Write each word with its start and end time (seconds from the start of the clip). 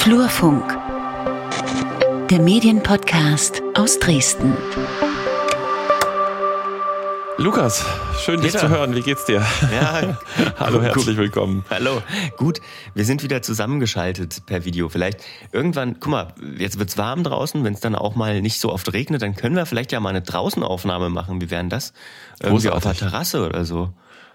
Flurfunk, 0.00 0.64
der 2.30 2.40
Medienpodcast 2.40 3.62
aus 3.74 3.98
Dresden. 3.98 4.56
Lukas, 7.36 7.84
schön 8.24 8.40
dich 8.40 8.52
Peter. 8.52 8.60
zu 8.60 8.68
hören. 8.70 8.94
Wie 8.94 9.02
geht's 9.02 9.26
dir? 9.26 9.44
Ja, 9.70 10.16
Hallo, 10.58 10.78
gut, 10.78 10.86
herzlich 10.86 11.18
willkommen. 11.18 11.66
Hallo. 11.68 12.00
Gut, 12.38 12.62
wir 12.94 13.04
sind 13.04 13.22
wieder 13.22 13.42
zusammengeschaltet 13.42 14.46
per 14.46 14.64
Video. 14.64 14.88
Vielleicht 14.88 15.20
irgendwann, 15.52 16.00
guck 16.00 16.10
mal, 16.10 16.34
jetzt 16.56 16.78
wird's 16.78 16.96
warm 16.96 17.22
draußen. 17.22 17.62
Wenn 17.62 17.74
es 17.74 17.80
dann 17.80 17.94
auch 17.94 18.14
mal 18.14 18.40
nicht 18.40 18.58
so 18.58 18.72
oft 18.72 18.90
regnet, 18.94 19.20
dann 19.20 19.34
können 19.34 19.54
wir 19.54 19.66
vielleicht 19.66 19.92
ja 19.92 20.00
mal 20.00 20.08
eine 20.08 20.22
Draußenaufnahme 20.22 21.10
machen. 21.10 21.42
Wie 21.42 21.50
wären 21.50 21.68
das? 21.68 21.92
Irgendwie 22.40 22.70
auf 22.70 22.82
der 22.82 22.92
Großartig. 22.92 23.00
Terrasse 23.00 23.46
oder 23.46 23.66
so. 23.66 23.92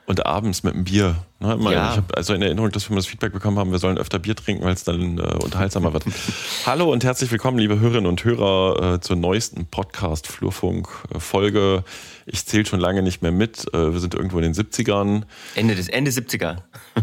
Und 0.07 0.23
abends 0.25 0.61
mit 0.61 0.75
einem 0.75 0.83
Bier. 0.83 1.15
Ne, 1.39 1.57
Ja. 1.71 1.91
Ich 1.91 1.97
habe 1.97 2.15
also 2.15 2.33
in 2.35 2.41
Erinnerung, 2.43 2.69
dass 2.69 2.87
wir 2.87 2.93
mal 2.93 2.99
das 2.99 3.07
Feedback 3.07 3.33
bekommen 3.33 3.57
haben, 3.57 3.71
wir 3.71 3.79
sollen 3.79 3.97
öfter 3.97 4.19
Bier 4.19 4.35
trinken, 4.35 4.63
weil 4.63 4.73
es 4.73 4.83
dann 4.83 5.17
äh, 5.17 5.21
unterhaltsamer 5.21 5.93
wird. 5.93 6.05
Hallo 6.65 6.91
und 6.91 7.03
herzlich 7.03 7.31
willkommen, 7.31 7.57
liebe 7.57 7.79
Hörerinnen 7.79 8.05
und 8.05 8.23
Hörer, 8.23 8.95
äh, 8.95 8.99
zur 9.01 9.15
neuesten 9.15 9.65
Podcast 9.65 10.27
Flurfunk 10.27 10.87
äh, 11.13 11.19
Folge. 11.19 11.83
Ich 12.27 12.45
zähle 12.45 12.67
schon 12.67 12.79
lange 12.79 13.01
nicht 13.01 13.23
mehr 13.23 13.31
mit. 13.31 13.65
Äh, 13.73 13.93
wir 13.93 13.99
sind 13.99 14.13
irgendwo 14.13 14.37
in 14.37 14.43
den 14.43 14.53
70ern. 14.53 15.23
Ende 15.55 15.73
des 15.73 15.89
Ende 15.89 16.11
70er. 16.11 16.57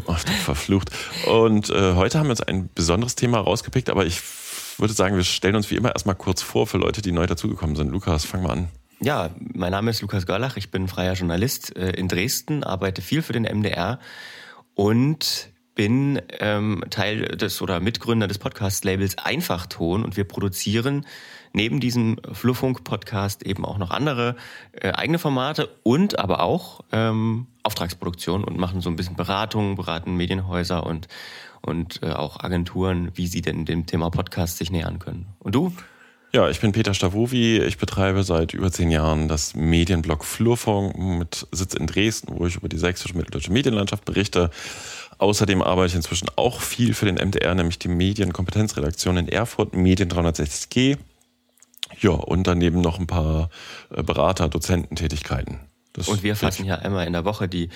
Oh, 0.07 0.15
ich 0.17 0.25
bin 0.25 0.35
verflucht. 0.35 0.91
Und 1.27 1.71
äh, 1.71 1.95
heute 1.95 2.21
haben 2.21 2.27
wir 2.27 2.31
uns 2.33 2.41
ein 2.41 2.71
besonderes 2.73 3.17
Thema 3.17 3.39
rausgepickt, 3.39 3.91
aber 3.91 4.07
ich 4.07 4.21
würde 4.79 4.95
sagen, 4.95 5.17
wir 5.17 5.25
stellen 5.25 5.57
uns 5.57 5.71
wie 5.71 5.77
immer 5.77 5.93
erstmal 5.93 6.15
kurz 6.15 6.41
vor 6.41 6.69
für 6.69 6.79
Leute, 6.79 7.03
die 7.03 7.11
neu 7.11 7.27
dazugekommen 7.27 7.75
sind. 7.75 7.91
Lukas, 7.91 8.25
fang 8.25 8.43
mal 8.43 8.53
an. 8.53 8.69
Ja, 9.05 9.31
mein 9.53 9.73
Name 9.73 9.91
ist 9.91 10.01
Lukas 10.01 10.27
Görlach, 10.27 10.57
ich 10.57 10.71
bin 10.71 10.87
freier 10.87 11.15
Journalist 11.15 11.77
äh, 11.77 11.91
in 11.91 12.07
Dresden, 12.07 12.63
arbeite 12.63 13.03
viel 13.03 13.23
für 13.23 13.33
den 13.33 13.43
MDR 13.43 13.99
und 14.75 15.49
bin 15.75 16.23
ähm, 16.39 16.85
Teil 16.89 17.23
des 17.23 17.61
oder 17.63 17.81
Mitgründer 17.81 18.29
des 18.29 18.39
Podcast-Labels 18.39 19.19
Einfachton 19.19 20.05
und 20.05 20.17
wir 20.17 20.23
produzieren 20.23 21.05
neben 21.53 21.81
diesem 21.81 22.21
Flurfunk-Podcast 22.31 23.45
eben 23.45 23.65
auch 23.65 23.79
noch 23.79 23.91
andere 23.91 24.37
äh, 24.71 24.93
eigene 24.93 25.19
Formate 25.19 25.69
und 25.83 26.21
aber 26.21 26.41
auch 26.41 26.83
ähm, 26.93 27.49
Auftragsproduktion 27.65 28.45
und 28.45 28.57
machen 28.57 28.81
so 28.83 28.89
ein 28.89 28.95
bisschen 28.95 29.17
Beratung, 29.17 29.75
beraten 29.75 30.17
Medienhäuser 30.17 30.87
und 30.87 31.09
und 31.61 32.03
äh, 32.03 32.11
auch 32.11 32.39
Agenturen, 32.39 33.11
wie 33.15 33.27
sie 33.27 33.41
denn 33.41 33.65
dem 33.65 33.87
Thema 33.87 34.11
Podcast 34.11 34.59
sich 34.59 34.71
nähern 34.71 34.99
können. 35.01 35.27
Und 35.41 35.55
du? 35.57 35.73
Ja, 36.35 36.49
ich 36.49 36.61
bin 36.61 36.73
Peter 36.73 36.95
Stavovi. 36.95 37.59
Ich 37.59 37.77
betreibe 37.77 38.23
seit 38.23 38.55
über 38.55 38.73
zehn 38.73 38.91
Jahren 38.91 39.29
das 39.29 39.55
Medienblog 39.55 40.25
Flurfunk 40.25 40.97
mit 40.97 41.47
Sitz 41.53 41.75
in 41.75 41.87
Dresden, 41.87 42.39
wo 42.39 42.47
ich 42.47 42.57
über 42.57 42.71
die 42.71 42.79
sächsische 42.79 43.15
mitteldeutsche 43.15 43.53
Medienlandschaft 43.53 44.07
berichte. 44.07 44.51
Außerdem 45.19 45.61
arbeite 45.61 45.89
ich 45.89 45.95
inzwischen 45.95 46.29
auch 46.37 46.63
viel 46.63 46.95
für 46.95 47.05
den 47.05 47.17
MDR, 47.17 47.55
nämlich 47.55 47.79
die 47.79 47.89
Medienkompetenzredaktion 47.89 49.19
in 49.19 49.29
Erfurt, 49.29 49.77
Medien 49.77 50.09
360G. 50.09 50.97
Ja, 52.01 52.13
und 52.13 52.47
daneben 52.47 52.81
noch 52.81 52.99
ein 52.99 53.07
paar 53.07 53.51
äh, 53.91 54.03
Berater, 54.03 54.49
Dozententätigkeiten. 54.49 55.61
Das 55.93 56.09
Und 56.09 56.23
wir 56.23 56.35
fassen 56.35 56.65
ja 56.65 56.77
einmal 56.77 57.07
in 57.07 57.13
der 57.13 57.27
Woche 57.27 57.47
die 57.47 57.69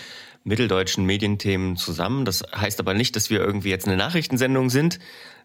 mitteldeutschen 0.45 1.05
Medienthemen 1.05 1.77
zusammen. 1.77 2.25
Das 2.25 2.43
heißt 2.55 2.81
aber 2.81 2.95
nicht, 2.95 3.17
dass 3.17 3.29
wir 3.29 3.41
irgendwie 3.41 3.69
jetzt 3.69 3.87
eine 3.87 3.99
Nachrichtensendung 3.99 4.71
sind, 4.71 4.99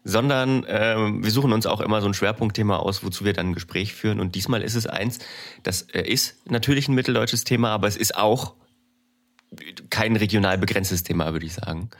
sondern 0.04 0.64
ähm, 0.68 1.22
wir 1.22 1.30
suchen 1.30 1.52
uns 1.52 1.66
auch 1.66 1.80
immer 1.80 2.00
so 2.00 2.08
ein 2.08 2.14
Schwerpunktthema 2.14 2.76
aus, 2.76 3.04
wozu 3.04 3.24
wir 3.24 3.32
dann 3.32 3.48
ein 3.48 3.54
Gespräch 3.54 3.94
führen. 3.94 4.20
Und 4.20 4.34
diesmal 4.34 4.62
ist 4.62 4.74
es 4.74 4.86
eins, 4.86 5.18
das 5.62 5.82
äh, 5.92 6.02
ist 6.02 6.36
natürlich 6.50 6.88
ein 6.88 6.94
mitteldeutsches 6.94 7.44
Thema, 7.44 7.70
aber 7.70 7.86
es 7.86 7.96
ist 7.96 8.16
auch 8.16 8.54
kein 9.90 10.16
regional 10.16 10.58
begrenztes 10.58 11.02
Thema, 11.02 11.32
würde 11.32 11.46
ich 11.46 11.54
sagen. 11.54 11.90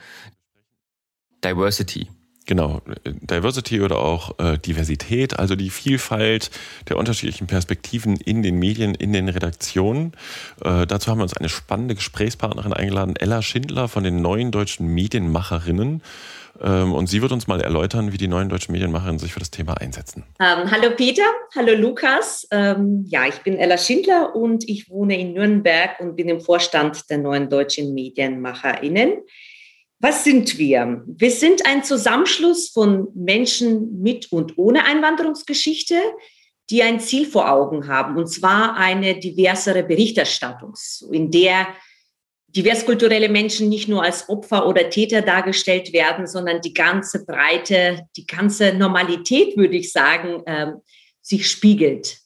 Diversity. 1.43 2.07
Genau, 2.45 2.81
Diversity 3.05 3.79
oder 3.79 3.99
auch 3.99 4.37
äh, 4.37 4.57
Diversität, 4.57 5.39
also 5.39 5.55
die 5.55 5.69
Vielfalt 5.69 6.51
der 6.89 6.97
unterschiedlichen 6.97 7.47
Perspektiven 7.47 8.17
in 8.17 8.43
den 8.43 8.59
Medien, 8.59 8.95
in 8.95 9.13
den 9.13 9.29
Redaktionen. 9.29 10.11
Äh, 10.61 10.85
dazu 10.85 11.09
haben 11.09 11.19
wir 11.19 11.23
uns 11.23 11.37
eine 11.37 11.47
spannende 11.47 11.95
Gesprächspartnerin 11.95 12.73
eingeladen, 12.73 13.15
Ella 13.15 13.41
Schindler 13.41 13.87
von 13.87 14.03
den 14.03 14.21
neuen 14.21 14.51
deutschen 14.51 14.87
Medienmacherinnen. 14.87 16.01
Ähm, 16.63 16.93
und 16.93 17.07
sie 17.07 17.21
wird 17.21 17.31
uns 17.31 17.47
mal 17.47 17.61
erläutern, 17.61 18.13
wie 18.13 18.17
die 18.17 18.27
neuen 18.27 18.49
deutschen 18.49 18.71
Medienmacherinnen 18.71 19.19
sich 19.19 19.33
für 19.33 19.39
das 19.39 19.51
Thema 19.51 19.73
einsetzen. 19.73 20.23
Ähm, 20.39 20.71
hallo 20.71 20.91
Peter, 20.95 21.23
hallo 21.55 21.73
Lukas. 21.73 22.47
Ähm, 22.51 23.03
ja, 23.07 23.27
ich 23.27 23.39
bin 23.39 23.57
Ella 23.57 23.77
Schindler 23.77 24.35
und 24.35 24.67
ich 24.69 24.89
wohne 24.89 25.19
in 25.19 25.33
Nürnberg 25.33 25.99
und 25.99 26.15
bin 26.15 26.29
im 26.29 26.39
Vorstand 26.39 27.09
der 27.09 27.17
neuen 27.17 27.49
deutschen 27.49 27.93
MedienmacherInnen. 27.93 29.23
Was 29.99 30.23
sind 30.23 30.57
wir? 30.57 31.03
Wir 31.05 31.31
sind 31.31 31.65
ein 31.65 31.83
Zusammenschluss 31.83 32.69
von 32.69 33.07
Menschen 33.13 34.01
mit 34.01 34.31
und 34.31 34.57
ohne 34.57 34.85
Einwanderungsgeschichte, 34.85 35.95
die 36.69 36.81
ein 36.81 36.99
Ziel 36.99 37.25
vor 37.25 37.51
Augen 37.51 37.87
haben, 37.87 38.17
und 38.17 38.27
zwar 38.27 38.75
eine 38.77 39.19
diversere 39.19 39.83
Berichterstattung, 39.83 40.73
in 41.11 41.29
der 41.29 41.67
diverskulturelle 42.55 43.29
Menschen 43.29 43.69
nicht 43.69 43.87
nur 43.87 44.03
als 44.03 44.29
Opfer 44.29 44.67
oder 44.67 44.89
Täter 44.89 45.21
dargestellt 45.21 45.91
werden, 45.91 46.27
sondern 46.27 46.61
die 46.61 46.73
ganze 46.73 47.25
Breite, 47.25 48.07
die 48.15 48.25
ganze 48.25 48.73
Normalität, 48.73 49.57
würde 49.57 49.77
ich 49.77 49.91
sagen, 49.91 50.43
ähm, 50.45 50.75
sich 51.21 51.49
spiegelt. 51.49 52.17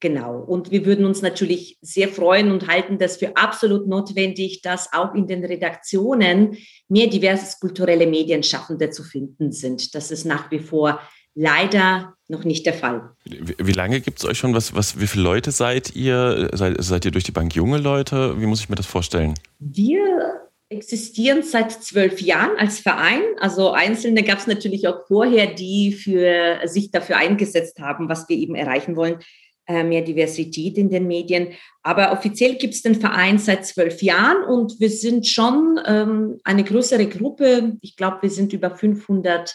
Genau. 0.00 0.38
Und 0.38 0.70
wir 0.70 0.84
würden 0.84 1.06
uns 1.06 1.22
natürlich 1.22 1.78
sehr 1.80 2.08
freuen 2.08 2.50
und 2.50 2.68
halten 2.68 2.98
das 2.98 3.16
für 3.16 3.36
absolut 3.36 3.86
notwendig, 3.86 4.60
dass 4.60 4.92
auch 4.92 5.14
in 5.14 5.26
den 5.26 5.42
Redaktionen 5.44 6.58
mehr 6.88 7.06
diverses 7.06 7.58
kulturelle 7.58 8.06
Medienschaffende 8.06 8.90
zu 8.90 9.02
finden 9.02 9.50
sind. 9.50 9.94
Das 9.94 10.10
ist 10.10 10.26
nach 10.26 10.50
wie 10.50 10.58
vor 10.58 11.00
leider 11.34 12.14
noch 12.28 12.44
nicht 12.44 12.64
der 12.66 12.74
Fall. 12.74 13.10
Wie, 13.24 13.54
wie 13.58 13.72
lange 13.72 14.00
gibt 14.00 14.18
es 14.18 14.24
euch 14.24 14.38
schon? 14.38 14.54
Was, 14.54 14.74
was, 14.74 15.00
wie 15.00 15.06
viele 15.06 15.24
Leute 15.24 15.50
seid 15.50 15.94
ihr? 15.94 16.50
Seid, 16.52 16.76
seid 16.82 17.04
ihr 17.04 17.10
durch 17.10 17.24
die 17.24 17.32
Bank 17.32 17.54
junge 17.54 17.78
Leute? 17.78 18.40
Wie 18.40 18.46
muss 18.46 18.60
ich 18.60 18.68
mir 18.68 18.76
das 18.76 18.86
vorstellen? 18.86 19.34
Wir 19.58 20.44
existieren 20.70 21.42
seit 21.42 21.72
zwölf 21.72 22.20
Jahren 22.20 22.56
als 22.56 22.80
Verein. 22.80 23.22
Also 23.40 23.72
Einzelne 23.72 24.22
gab 24.22 24.38
es 24.38 24.46
natürlich 24.46 24.88
auch 24.88 25.06
vorher, 25.06 25.46
die 25.46 25.92
für 25.92 26.60
sich 26.66 26.90
dafür 26.90 27.16
eingesetzt 27.16 27.78
haben, 27.80 28.08
was 28.08 28.28
wir 28.28 28.36
eben 28.36 28.54
erreichen 28.54 28.96
wollen, 28.96 29.18
äh, 29.66 29.84
mehr 29.84 30.02
Diversität 30.02 30.78
in 30.78 30.88
den 30.88 31.06
Medien. 31.06 31.48
Aber 31.82 32.12
offiziell 32.12 32.56
gibt 32.56 32.74
es 32.74 32.82
den 32.82 32.94
Verein 32.94 33.38
seit 33.38 33.66
zwölf 33.66 34.02
Jahren 34.02 34.42
und 34.44 34.80
wir 34.80 34.90
sind 34.90 35.26
schon 35.26 35.78
ähm, 35.86 36.38
eine 36.44 36.64
größere 36.64 37.06
Gruppe. 37.06 37.76
Ich 37.82 37.96
glaube, 37.96 38.18
wir 38.22 38.30
sind 38.30 38.52
über 38.52 38.70
500. 38.70 39.54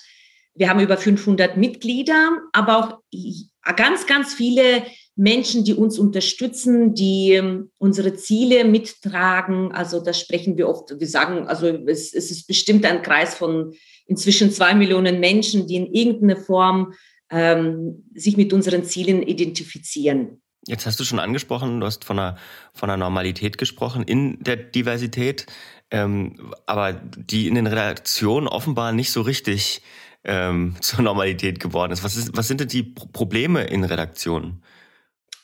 Wir 0.56 0.70
haben 0.70 0.80
über 0.80 0.98
500 0.98 1.58
Mitglieder, 1.58 2.42
aber 2.54 2.78
auch 2.78 3.76
ganz, 3.76 4.08
ganz 4.08 4.34
viele 4.34 4.84
Menschen, 5.16 5.66
die 5.66 5.74
uns 5.74 6.00
unterstützen, 6.00 6.94
die 6.94 7.34
ähm, 7.34 7.72
unsere 7.78 8.16
Ziele 8.16 8.64
mittragen. 8.64 9.72
Also 9.74 10.02
da 10.02 10.14
sprechen 10.14 10.58
wir 10.58 10.70
oft, 10.70 10.98
wir 10.98 11.08
sagen, 11.08 11.48
also 11.48 11.68
es, 11.68 12.14
es 12.14 12.32
ist 12.32 12.48
bestimmt 12.48 12.86
ein 12.86 13.02
Kreis 13.02 13.36
von 13.36 13.74
inzwischen 14.06 14.52
zwei 14.52 14.74
Millionen 14.74 15.20
Menschen, 15.20 15.68
die 15.68 15.76
in 15.76 15.94
irgendeiner 15.94 16.38
Form 16.38 16.94
ähm, 17.30 18.10
sich 18.16 18.38
mit 18.38 18.54
unseren 18.54 18.86
Zielen 18.86 19.22
identifizieren. 19.22 20.42
Jetzt 20.66 20.86
hast 20.86 21.00
du 21.00 21.04
schon 21.04 21.20
angesprochen, 21.20 21.80
du 21.80 21.86
hast 21.86 22.06
von 22.06 22.18
einer, 22.18 22.38
von 22.74 22.90
einer 22.90 22.98
Normalität 22.98 23.58
gesprochen 23.58 24.04
in 24.04 24.42
der 24.42 24.56
Diversität, 24.56 25.46
ähm, 25.92 26.54
aber 26.66 26.94
die 26.94 27.48
in 27.48 27.56
den 27.56 27.68
Redaktionen 27.68 28.48
offenbar 28.48 28.92
nicht 28.92 29.12
so 29.12 29.22
richtig 29.22 29.82
ähm, 30.24 30.76
zur 30.82 31.04
Normalität 31.04 31.60
geworden 31.60 31.92
ist. 31.92 32.04
Was, 32.04 32.16
ist. 32.16 32.36
was 32.36 32.48
sind 32.48 32.60
denn 32.62 32.68
die 32.68 32.84
Pro- 32.84 33.08
Probleme 33.08 33.64
in 33.64 33.84
Redaktionen? 33.84 34.64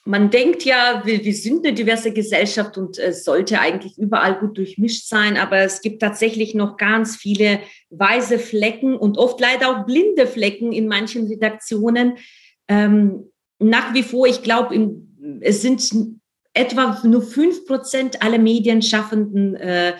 Man 0.07 0.29
denkt 0.29 0.63
ja, 0.63 1.01
wir, 1.03 1.23
wir 1.23 1.33
sind 1.33 1.65
eine 1.65 1.73
diverse 1.73 2.13
Gesellschaft 2.13 2.77
und 2.77 2.99
es 2.99 3.23
sollte 3.23 3.59
eigentlich 3.59 3.97
überall 3.97 4.37
gut 4.37 4.55
durchmischt 4.55 5.07
sein, 5.07 5.35
aber 5.35 5.57
es 5.61 5.81
gibt 5.81 5.99
tatsächlich 5.99 6.53
noch 6.53 6.77
ganz 6.77 7.15
viele 7.15 7.59
weiße 7.89 8.37
Flecken 8.37 8.95
und 8.95 9.17
oft 9.17 9.39
leider 9.39 9.69
auch 9.69 9.85
blinde 9.87 10.27
Flecken 10.27 10.71
in 10.73 10.87
manchen 10.87 11.25
Redaktionen. 11.25 12.19
Ähm, 12.67 13.31
nach 13.57 13.95
wie 13.95 14.03
vor, 14.03 14.27
ich 14.27 14.43
glaube, 14.43 14.95
es 15.41 15.63
sind 15.63 15.91
etwa 16.53 17.01
nur 17.03 17.23
fünf 17.23 17.65
Prozent 17.65 18.21
aller 18.21 18.37
Medienschaffenden 18.37 19.55
äh, 19.55 19.93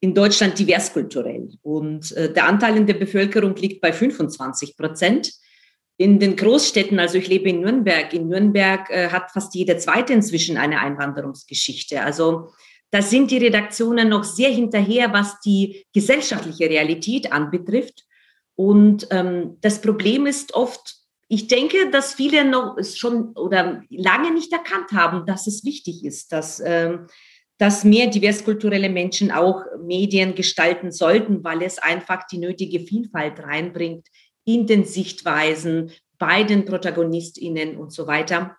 in 0.00 0.14
Deutschland 0.14 0.58
diverskulturell. 0.58 1.50
Und 1.62 2.12
äh, 2.12 2.32
der 2.32 2.46
Anteil 2.46 2.76
in 2.76 2.86
der 2.86 2.94
Bevölkerung 2.94 3.56
liegt 3.56 3.80
bei 3.80 3.92
25 3.92 4.76
Prozent. 4.76 5.32
In 5.98 6.18
den 6.18 6.36
Großstädten, 6.36 6.98
also 6.98 7.16
ich 7.16 7.28
lebe 7.28 7.48
in 7.48 7.60
Nürnberg, 7.60 8.12
in 8.12 8.28
Nürnberg 8.28 8.90
äh, 8.90 9.08
hat 9.08 9.30
fast 9.30 9.54
jeder 9.54 9.78
zweite 9.78 10.12
inzwischen 10.12 10.58
eine 10.58 10.80
Einwanderungsgeschichte. 10.80 12.02
Also 12.02 12.50
da 12.90 13.00
sind 13.02 13.30
die 13.30 13.38
Redaktionen 13.38 14.08
noch 14.10 14.24
sehr 14.24 14.50
hinterher, 14.50 15.12
was 15.12 15.40
die 15.40 15.86
gesellschaftliche 15.94 16.68
Realität 16.68 17.32
anbetrifft. 17.32 18.04
Und 18.54 19.08
ähm, 19.10 19.56
das 19.60 19.80
Problem 19.80 20.26
ist 20.26 20.54
oft, 20.54 20.96
ich 21.28 21.48
denke, 21.48 21.90
dass 21.90 22.14
viele 22.14 22.44
noch 22.44 22.76
schon 22.84 23.32
oder 23.32 23.82
lange 23.90 24.32
nicht 24.32 24.52
erkannt 24.52 24.92
haben, 24.92 25.26
dass 25.26 25.46
es 25.46 25.64
wichtig 25.64 26.04
ist, 26.04 26.30
dass, 26.32 26.62
ähm, 26.64 27.06
dass 27.58 27.84
mehr 27.84 28.08
diverskulturelle 28.08 28.90
Menschen 28.90 29.30
auch 29.30 29.62
Medien 29.80 30.34
gestalten 30.34 30.92
sollten, 30.92 31.42
weil 31.42 31.62
es 31.62 31.78
einfach 31.78 32.26
die 32.26 32.38
nötige 32.38 32.80
Vielfalt 32.80 33.40
reinbringt 33.40 34.08
in 34.44 34.66
den 34.66 34.84
Sichtweisen, 34.84 35.90
bei 36.18 36.44
den 36.44 36.64
ProtagonistInnen 36.64 37.76
und 37.76 37.92
so 37.92 38.06
weiter. 38.06 38.56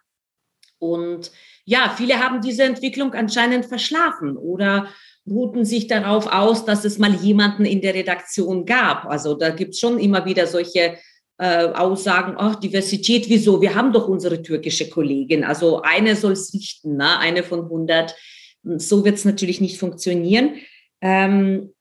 Und 0.79 1.31
ja, 1.65 1.93
viele 1.95 2.19
haben 2.19 2.41
diese 2.41 2.63
Entwicklung 2.63 3.13
anscheinend 3.13 3.65
verschlafen 3.65 4.37
oder 4.37 4.87
ruhten 5.29 5.65
sich 5.65 5.87
darauf 5.87 6.27
aus, 6.27 6.65
dass 6.65 6.85
es 6.85 6.97
mal 6.97 7.13
jemanden 7.13 7.65
in 7.65 7.81
der 7.81 7.93
Redaktion 7.93 8.65
gab. 8.65 9.05
Also 9.05 9.33
da 9.33 9.49
gibt 9.49 9.73
es 9.73 9.79
schon 9.79 9.99
immer 9.99 10.25
wieder 10.25 10.47
solche 10.47 10.97
äh, 11.39 11.65
Aussagen, 11.67 12.35
ach, 12.37 12.55
Diversität, 12.55 13.27
wieso? 13.29 13.61
Wir 13.61 13.75
haben 13.75 13.91
doch 13.91 14.07
unsere 14.07 14.41
türkische 14.41 14.89
Kollegin. 14.89 15.43
Also 15.43 15.81
eine 15.81 16.15
soll 16.15 16.33
es 16.33 16.53
richten, 16.53 16.97
ne? 16.97 17.19
eine 17.19 17.43
von 17.43 17.63
100. 17.63 18.15
So 18.77 19.05
wird 19.05 19.15
es 19.15 19.25
natürlich 19.25 19.61
nicht 19.61 19.79
funktionieren. 19.79 20.55
Ähm, 21.01 21.73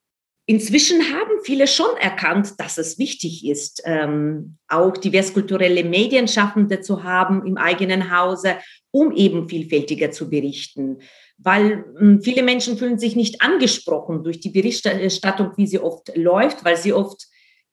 inzwischen 0.47 1.01
haben 1.13 1.43
viele 1.43 1.67
schon 1.67 1.97
erkannt, 2.01 2.55
dass 2.59 2.79
es 2.79 2.99
wichtig 2.99 3.47
ist, 3.47 3.83
ähm, 3.85 4.59
auch 4.69 4.97
diverskulturelle 4.97 5.85
Medienschaffende 5.85 6.81
zu 6.81 7.03
haben 7.03 7.45
im 7.47 7.57
eigenen 7.57 8.17
Hause, 8.17 8.57
um 8.91 9.13
eben 9.13 9.49
vielfältiger 9.49 10.11
zu 10.11 10.31
berichten. 10.31 10.99
Weil 11.39 11.85
äh, 12.01 12.23
viele 12.23 12.43
Menschen 12.43 12.79
fühlen 12.79 12.99
sich 12.99 13.17
nicht 13.17 13.43
angesprochen 13.43 14.23
durch 14.23 14.41
die 14.41 14.51
Berichterstattung, 14.51 15.53
wie 15.57 15.67
sie 15.67 15.81
oft 15.81 16.17
läuft, 16.17 16.65
weil 16.65 16.77
sie 16.77 16.93
oft 16.93 17.27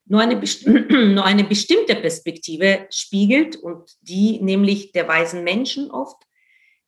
nur 0.05 0.21
eine, 0.21 0.41
nur 1.13 1.25
eine 1.25 1.43
bestimmte 1.43 1.95
Perspektive 1.95 2.87
spiegelt 2.89 3.55
und 3.55 3.91
die 4.01 4.41
nämlich 4.41 4.91
der 4.91 5.07
weisen 5.07 5.43
Menschen 5.43 5.91
oft. 5.91 6.17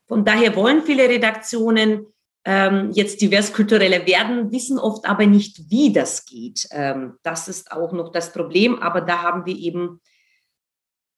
Von 0.07 0.25
daher 0.25 0.55
wollen 0.55 0.83
viele 0.83 1.09
Redaktionen 1.09 2.07
ähm, 2.45 2.91
jetzt 2.93 3.21
diverskulturelle 3.21 4.05
werden, 4.05 4.51
wissen 4.51 4.77
oft 4.77 5.07
aber 5.09 5.25
nicht, 5.25 5.69
wie 5.69 5.91
das 5.91 6.25
geht. 6.25 6.67
Ähm, 6.71 7.17
das 7.23 7.47
ist 7.47 7.71
auch 7.71 7.91
noch 7.91 8.11
das 8.11 8.31
Problem, 8.31 8.79
aber 8.79 9.01
da 9.01 9.23
haben 9.23 9.45
wir 9.45 9.55
eben 9.55 9.99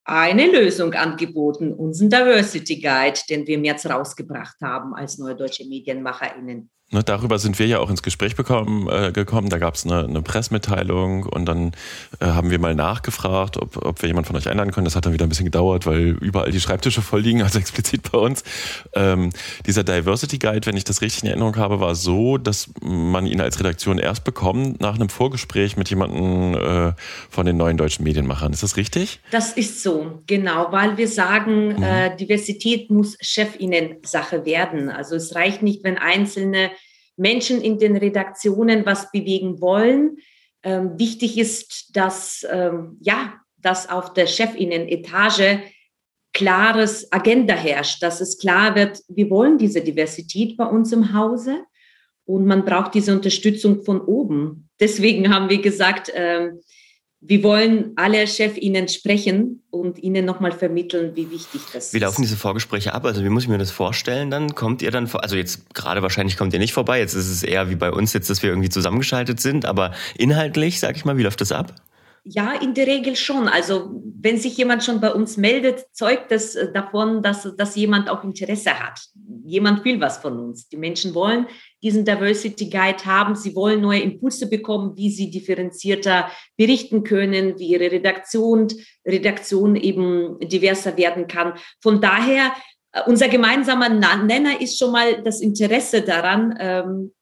eine 0.05 0.49
Lösung 0.49 0.93
angeboten, 0.93 1.73
unseren 1.73 2.09
Diversity 2.09 2.79
Guide, 2.79 3.19
den 3.29 3.45
wir 3.45 3.55
im 3.55 3.61
März 3.61 3.85
rausgebracht 3.85 4.55
haben 4.61 4.95
als 4.95 5.17
neue 5.17 5.35
deutsche 5.35 5.65
MedienmacherInnen. 5.65 6.69
Ne, 6.89 7.03
darüber 7.03 7.37
sind 7.37 7.59
wir 7.59 7.67
ja 7.67 7.79
auch 7.79 7.89
ins 7.89 8.01
Gespräch 8.01 8.37
bekommen, 8.37 8.87
äh, 8.89 9.11
gekommen. 9.11 9.49
Da 9.49 9.57
gab 9.57 9.75
es 9.75 9.83
eine, 9.85 10.05
eine, 10.05 10.21
Pressemitteilung 10.21 11.23
und 11.23 11.45
dann 11.45 11.73
äh, 12.21 12.27
haben 12.27 12.49
wir 12.49 12.59
mal 12.59 12.75
nachgefragt, 12.75 13.57
ob, 13.57 13.75
ob 13.85 14.01
wir 14.01 14.07
jemand 14.07 14.25
von 14.25 14.37
euch 14.37 14.47
einladen 14.47 14.71
können. 14.71 14.85
Das 14.85 14.95
hat 14.95 15.05
dann 15.05 15.11
wieder 15.11 15.25
ein 15.25 15.29
bisschen 15.29 15.43
gedauert, 15.43 15.85
weil 15.85 16.15
überall 16.21 16.49
die 16.49 16.61
Schreibtische 16.61 17.01
voll 17.01 17.19
liegen, 17.19 17.41
also 17.41 17.59
explizit 17.67 18.09
bei 18.09 18.17
uns. 18.17 18.45
Ähm, 18.93 19.31
dieser 19.65 19.83
Diversity 19.83 20.37
Guide, 20.37 20.65
wenn 20.65 20.77
ich 20.77 20.85
das 20.85 21.01
richtig 21.01 21.23
in 21.23 21.27
Erinnerung 21.27 21.57
habe, 21.57 21.81
war 21.81 21.93
so, 21.93 22.37
dass 22.37 22.69
man 22.81 23.27
ihn 23.27 23.41
als 23.41 23.59
Redaktion 23.59 23.99
erst 23.99 24.23
bekommt 24.23 24.79
nach 24.79 24.95
einem 24.95 25.09
Vorgespräch 25.09 25.75
mit 25.75 25.89
jemandem 25.89 26.53
äh, 26.53 26.93
von 27.29 27.45
den 27.45 27.57
neuen 27.57 27.75
deutschen 27.75 28.05
Medienmachern. 28.05 28.53
Ist 28.53 28.63
das 28.63 28.77
richtig? 28.77 29.19
Das 29.31 29.51
ist 29.51 29.83
so, 29.83 30.21
genau, 30.25 30.71
weil 30.71 30.95
wir 30.95 31.09
sagen, 31.09 31.75
mhm. 31.75 31.83
Äh, 31.83 32.15
Diversität 32.15 32.89
muss 32.89 33.17
Chefinnen-Sache 33.19 34.45
werden. 34.45 34.89
Also 34.89 35.15
es 35.15 35.35
reicht 35.35 35.63
nicht, 35.63 35.83
wenn 35.83 35.97
einzelne 35.97 36.71
Menschen 37.17 37.61
in 37.61 37.77
den 37.79 37.97
Redaktionen 37.97 38.85
was 38.85 39.11
bewegen 39.11 39.59
wollen. 39.59 40.17
Ähm, 40.63 40.97
wichtig 40.97 41.37
ist, 41.37 41.95
dass, 41.95 42.45
ähm, 42.49 42.97
ja, 43.01 43.33
dass 43.57 43.89
auf 43.89 44.13
der 44.13 44.27
Chefinnen-Etage 44.27 45.59
klares 46.33 47.11
Agenda 47.11 47.55
herrscht, 47.55 48.03
dass 48.03 48.21
es 48.21 48.37
klar 48.37 48.75
wird, 48.75 49.01
wir 49.07 49.29
wollen 49.29 49.57
diese 49.57 49.81
Diversität 49.81 50.55
bei 50.55 50.65
uns 50.65 50.91
im 50.91 51.13
Hause 51.13 51.63
und 52.25 52.45
man 52.45 52.63
braucht 52.63 52.93
diese 52.93 53.13
Unterstützung 53.13 53.83
von 53.83 54.01
oben. 54.01 54.69
Deswegen 54.79 55.33
haben 55.33 55.49
wir 55.49 55.61
gesagt, 55.61 56.11
ähm, 56.13 56.59
wir 57.19 57.41
wollen 57.41 57.93
alle 57.95 58.27
Chefinnen 58.27 58.87
sprechen 58.87 59.63
und 59.71 59.97
ihnen 59.97 60.23
nochmal 60.23 60.51
vermitteln, 60.51 61.15
wie 61.15 61.31
wichtig 61.31 61.61
das 61.73 61.87
ist. 61.87 61.93
Wie 61.93 61.99
laufen 61.99 62.21
diese 62.21 62.37
Vorgespräche 62.37 62.93
ab? 62.93 63.05
Also 63.05 63.23
wie 63.23 63.29
muss 63.29 63.43
ich 63.43 63.49
mir 63.49 63.57
das 63.57 63.71
vorstellen 63.71 64.29
dann? 64.29 64.53
Kommt 64.53 64.81
ihr 64.83 64.91
dann, 64.91 65.07
vor, 65.07 65.23
also 65.23 65.35
jetzt 65.35 65.73
gerade 65.73 66.03
wahrscheinlich 66.03 66.37
kommt 66.37 66.53
ihr 66.53 66.59
nicht 66.59 66.73
vorbei, 66.73 66.99
jetzt 66.99 67.15
ist 67.15 67.29
es 67.29 67.41
eher 67.41 67.69
wie 67.69 67.75
bei 67.75 67.91
uns 67.91 68.13
jetzt, 68.13 68.29
dass 68.29 68.43
wir 68.43 68.51
irgendwie 68.51 68.69
zusammengeschaltet 68.69 69.39
sind, 69.39 69.65
aber 69.65 69.93
inhaltlich, 70.15 70.79
sag 70.79 70.95
ich 70.95 71.05
mal, 71.05 71.17
wie 71.17 71.23
läuft 71.23 71.41
das 71.41 71.51
ab? 71.51 71.73
Ja, 72.29 72.53
in 72.53 72.73
der 72.73 72.87
Regel 72.87 73.15
schon. 73.15 73.47
Also 73.47 74.01
wenn 74.19 74.37
sich 74.37 74.57
jemand 74.57 74.83
schon 74.83 74.99
bei 74.99 75.13
uns 75.13 75.37
meldet, 75.37 75.85
zeugt 75.93 76.31
das 76.31 76.55
äh, 76.55 76.71
davon, 76.73 77.23
dass, 77.23 77.47
dass 77.55 77.75
jemand 77.75 78.09
auch 78.09 78.23
Interesse 78.23 78.77
hat. 78.77 78.99
Jemand 79.45 79.85
will 79.85 80.01
was 80.01 80.17
von 80.17 80.37
uns. 80.37 80.67
Die 80.67 80.75
Menschen 80.75 81.13
wollen 81.13 81.47
diesen 81.81 82.03
Diversity 82.03 82.69
Guide 82.69 83.05
haben. 83.05 83.35
Sie 83.35 83.55
wollen 83.55 83.79
neue 83.79 84.01
Impulse 84.01 84.49
bekommen, 84.49 84.97
wie 84.97 85.09
sie 85.09 85.31
differenzierter 85.31 86.29
berichten 86.57 87.03
können, 87.03 87.57
wie 87.59 87.67
ihre 87.67 87.91
Redaktion, 87.91 88.67
Redaktion 89.05 89.77
eben 89.77 90.37
diverser 90.39 90.97
werden 90.97 91.27
kann. 91.27 91.53
Von 91.81 92.01
daher, 92.01 92.51
äh, 92.91 93.01
unser 93.05 93.29
gemeinsamer 93.29 93.87
Nenner 93.87 94.59
ist 94.59 94.77
schon 94.77 94.91
mal 94.91 95.23
das 95.23 95.39
Interesse 95.39 96.01
daran, 96.01 96.57
ähm, 96.59 97.13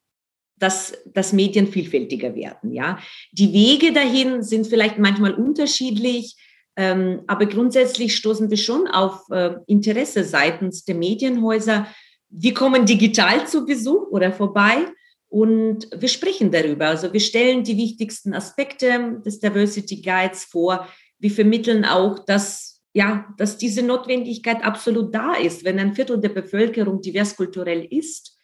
dass, 0.57 0.93
dass 1.13 1.33
Medien 1.33 1.67
vielfältiger 1.67 2.35
werden. 2.35 2.71
Ja, 2.71 2.99
die 3.31 3.51
Wege 3.51 3.93
dahin 3.93 4.41
sind 4.43 4.67
vielleicht 4.67 4.97
manchmal 4.97 5.33
unterschiedlich, 5.33 6.35
ähm, 6.77 7.21
aber 7.27 7.45
grundsätzlich 7.45 8.15
stoßen 8.15 8.49
wir 8.49 8.57
schon 8.57 8.87
auf 8.87 9.21
äh, 9.31 9.55
Interesse 9.67 10.23
seitens 10.23 10.85
der 10.85 10.95
Medienhäuser. 10.95 11.87
Wir 12.29 12.53
kommen 12.53 12.85
digital 12.85 13.47
zu 13.47 13.65
Besuch 13.65 14.07
oder 14.11 14.31
vorbei 14.31 14.85
und 15.27 15.87
wir 15.95 16.09
sprechen 16.09 16.51
darüber. 16.51 16.87
Also 16.87 17.11
wir 17.11 17.19
stellen 17.19 17.63
die 17.63 17.77
wichtigsten 17.77 18.33
Aspekte 18.33 19.21
des 19.25 19.39
Diversity 19.39 20.01
Guides 20.01 20.45
vor. 20.45 20.87
Wir 21.19 21.31
vermitteln 21.31 21.85
auch, 21.85 22.19
dass 22.25 22.75
ja, 22.95 23.27
dass 23.37 23.57
diese 23.57 23.83
Notwendigkeit 23.83 24.63
absolut 24.63 25.13
da 25.13 25.33
ist. 25.33 25.65
Wenn 25.65 25.79
ein 25.79 25.95
Viertel 25.95 26.17
der 26.17 26.29
Bevölkerung 26.29 27.01
diverskulturell 27.01 27.85
ist, 27.91 28.37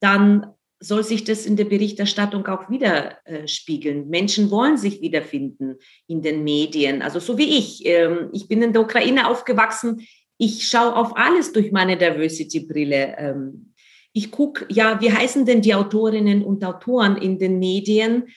dann 0.00 0.54
soll 0.80 1.04
sich 1.04 1.24
das 1.24 1.44
in 1.44 1.56
der 1.56 1.66
Berichterstattung 1.66 2.46
auch 2.46 2.70
widerspiegeln. 2.70 4.08
Menschen 4.08 4.50
wollen 4.50 4.78
sich 4.78 5.02
wiederfinden 5.02 5.76
in 6.06 6.22
den 6.22 6.42
Medien. 6.42 7.02
Also 7.02 7.20
so 7.20 7.36
wie 7.36 7.58
ich. 7.58 7.84
Ähm, 7.84 8.30
ich 8.32 8.48
bin 8.48 8.62
in 8.62 8.72
der 8.72 8.82
Ukraine 8.82 9.28
aufgewachsen. 9.28 10.06
Ich 10.38 10.66
schaue 10.66 10.96
auf 10.96 11.16
alles 11.16 11.52
durch 11.52 11.70
meine 11.70 11.98
Diversity-Brille. 11.98 13.14
Ähm, 13.18 13.74
ich 14.14 14.30
gucke, 14.30 14.66
ja, 14.70 15.00
wie 15.02 15.12
heißen 15.12 15.44
denn 15.44 15.60
die 15.60 15.74
Autorinnen 15.74 16.42
und 16.42 16.64
Autoren 16.64 17.16
in 17.16 17.38
den 17.38 17.58
Medien? 17.58 18.28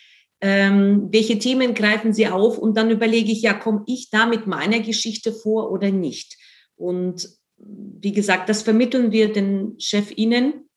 Ähm, 0.41 1.07
welche 1.11 1.39
Themen 1.39 1.73
greifen 1.73 2.13
sie 2.13 2.27
auf? 2.27 2.57
Und 2.57 2.75
dann 2.75 2.91
überlege 2.91 3.31
ich, 3.31 3.41
ja, 3.41 3.53
komme 3.53 3.83
ich 3.87 4.09
da 4.09 4.25
mit 4.25 4.47
meiner 4.47 4.81
Geschichte 4.81 5.31
vor 5.31 5.71
oder 5.71 5.89
nicht? 5.91 6.37
Und 6.75 7.29
wie 7.55 8.11
gesagt, 8.11 8.49
das 8.49 8.63
vermitteln 8.63 9.13
wir 9.13 9.31
den 9.31 9.77
ChefInnen 9.79 10.69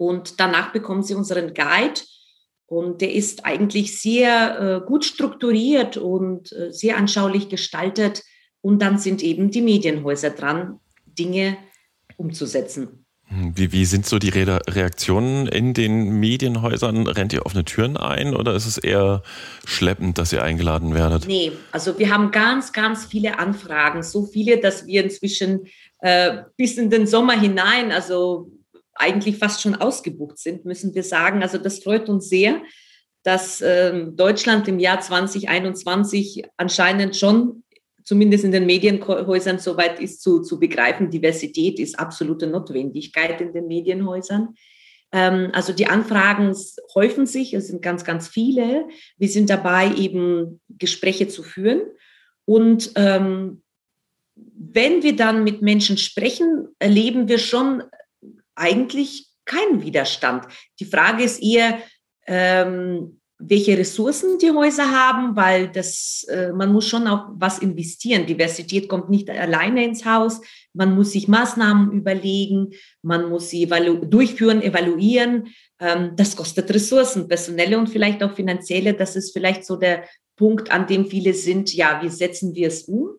und 0.00 0.40
danach 0.40 0.72
bekommen 0.72 1.02
Sie 1.02 1.14
unseren 1.14 1.52
Guide. 1.52 2.00
Und 2.64 3.02
der 3.02 3.12
ist 3.12 3.44
eigentlich 3.44 4.00
sehr 4.00 4.58
äh, 4.58 4.86
gut 4.86 5.04
strukturiert 5.04 5.98
und 5.98 6.52
äh, 6.52 6.72
sehr 6.72 6.96
anschaulich 6.96 7.50
gestaltet. 7.50 8.22
Und 8.62 8.80
dann 8.80 8.98
sind 8.98 9.22
eben 9.22 9.50
die 9.50 9.60
Medienhäuser 9.60 10.30
dran, 10.30 10.80
Dinge 11.04 11.58
umzusetzen. 12.16 13.04
Wie, 13.28 13.72
wie 13.72 13.84
sind 13.84 14.06
so 14.06 14.18
die 14.18 14.30
Re 14.30 14.60
Reaktionen 14.70 15.46
in 15.46 15.74
den 15.74 16.18
Medienhäusern? 16.18 17.06
Rennt 17.06 17.34
ihr 17.34 17.44
offene 17.44 17.66
Türen 17.66 17.98
ein 17.98 18.34
oder 18.34 18.54
ist 18.54 18.66
es 18.66 18.78
eher 18.78 19.22
schleppend, 19.66 20.16
dass 20.16 20.32
ihr 20.32 20.42
eingeladen 20.42 20.94
werdet? 20.94 21.26
Nee, 21.26 21.52
also 21.72 21.98
wir 21.98 22.08
haben 22.10 22.30
ganz, 22.30 22.72
ganz 22.72 23.04
viele 23.04 23.38
Anfragen. 23.38 24.02
So 24.02 24.24
viele, 24.24 24.58
dass 24.60 24.86
wir 24.86 25.04
inzwischen 25.04 25.66
äh, 25.98 26.38
bis 26.56 26.78
in 26.78 26.88
den 26.88 27.06
Sommer 27.06 27.38
hinein, 27.38 27.92
also 27.92 28.50
eigentlich 29.00 29.38
fast 29.38 29.62
schon 29.62 29.74
ausgebucht 29.74 30.38
sind, 30.38 30.64
müssen 30.64 30.94
wir 30.94 31.02
sagen. 31.02 31.42
Also 31.42 31.58
das 31.58 31.82
freut 31.82 32.08
uns 32.08 32.28
sehr, 32.28 32.62
dass 33.22 33.60
äh, 33.60 34.06
Deutschland 34.12 34.68
im 34.68 34.78
Jahr 34.78 35.00
2021 35.00 36.44
anscheinend 36.56 37.16
schon 37.16 37.64
zumindest 38.04 38.44
in 38.44 38.52
den 38.52 38.66
Medienhäusern 38.66 39.58
soweit 39.58 40.00
ist 40.00 40.22
zu, 40.22 40.40
zu 40.42 40.58
begreifen, 40.58 41.10
Diversität 41.10 41.78
ist 41.78 41.98
absolute 41.98 42.46
Notwendigkeit 42.46 43.40
in 43.40 43.52
den 43.52 43.66
Medienhäusern. 43.66 44.54
Ähm, 45.12 45.50
also 45.52 45.72
die 45.72 45.86
Anfragen 45.86 46.54
häufen 46.94 47.26
sich, 47.26 47.54
es 47.54 47.68
sind 47.68 47.82
ganz, 47.82 48.04
ganz 48.04 48.28
viele. 48.28 48.88
Wir 49.18 49.28
sind 49.28 49.50
dabei, 49.50 49.94
eben 49.94 50.60
Gespräche 50.68 51.28
zu 51.28 51.42
führen. 51.42 51.82
Und 52.46 52.92
ähm, 52.96 53.62
wenn 54.34 55.02
wir 55.02 55.14
dann 55.14 55.44
mit 55.44 55.62
Menschen 55.62 55.98
sprechen, 55.98 56.68
erleben 56.78 57.28
wir 57.28 57.38
schon 57.38 57.82
eigentlich 58.60 59.28
keinen 59.44 59.82
Widerstand. 59.82 60.46
Die 60.78 60.84
Frage 60.84 61.24
ist 61.24 61.42
eher, 61.42 61.78
ähm, 62.26 63.20
welche 63.42 63.76
Ressourcen 63.76 64.38
die 64.38 64.50
Häuser 64.50 64.90
haben, 64.90 65.34
weil 65.34 65.68
das, 65.68 66.26
äh, 66.28 66.52
man 66.52 66.72
muss 66.72 66.86
schon 66.86 67.06
auch 67.06 67.28
was 67.32 67.58
investieren. 67.58 68.26
Diversität 68.26 68.86
kommt 68.86 69.08
nicht 69.08 69.30
alleine 69.30 69.82
ins 69.84 70.04
Haus. 70.04 70.42
Man 70.74 70.94
muss 70.94 71.12
sich 71.12 71.26
Maßnahmen 71.26 71.90
überlegen, 71.92 72.74
man 73.02 73.30
muss 73.30 73.48
sie 73.48 73.64
evalu 73.64 74.04
durchführen, 74.04 74.62
evaluieren. 74.62 75.48
Ähm, 75.80 76.12
das 76.16 76.36
kostet 76.36 76.72
Ressourcen, 76.72 77.28
personelle 77.28 77.78
und 77.78 77.88
vielleicht 77.88 78.22
auch 78.22 78.34
finanzielle. 78.34 78.92
Das 78.92 79.16
ist 79.16 79.32
vielleicht 79.32 79.64
so 79.64 79.76
der 79.76 80.04
Punkt, 80.36 80.70
an 80.70 80.86
dem 80.86 81.06
viele 81.06 81.32
sind, 81.32 81.72
ja, 81.74 82.00
wie 82.02 82.10
setzen 82.10 82.54
wir 82.54 82.68
es 82.68 82.82
um? 82.82 83.16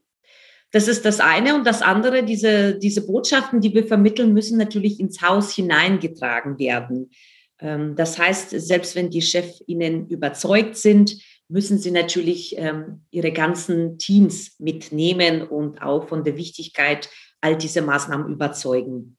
Das 0.72 0.88
ist 0.88 1.06
das 1.06 1.20
eine. 1.20 1.56
Und 1.56 1.66
das 1.66 1.82
andere, 1.82 2.24
diese, 2.24 2.78
diese 2.78 3.06
Botschaften, 3.06 3.62
die 3.62 3.74
wir 3.74 3.86
vermitteln, 3.86 4.34
müssen 4.34 4.58
natürlich 4.58 5.00
ins 5.00 5.22
Haus 5.22 5.54
hineingetragen 5.54 6.58
werden. 6.60 7.12
Ähm, 7.60 7.96
das 7.96 8.18
heißt, 8.18 8.52
selbst 8.52 8.96
wenn 8.96 9.10
die 9.10 9.22
Chefinnen 9.22 10.08
überzeugt 10.08 10.78
sind, 10.78 11.18
müssen 11.50 11.78
sie 11.78 11.92
natürlich 11.92 12.58
ähm, 12.58 13.02
ihre 13.12 13.34
ganzen 13.34 13.98
Teams 13.98 14.56
mitnehmen 14.60 15.42
und 15.44 15.82
auch 15.82 16.08
von 16.08 16.24
der 16.24 16.38
Wichtigkeit 16.38 17.10
all 17.42 17.58
diese 17.58 17.82
Maßnahmen 17.82 18.32
überzeugen. 18.32 19.18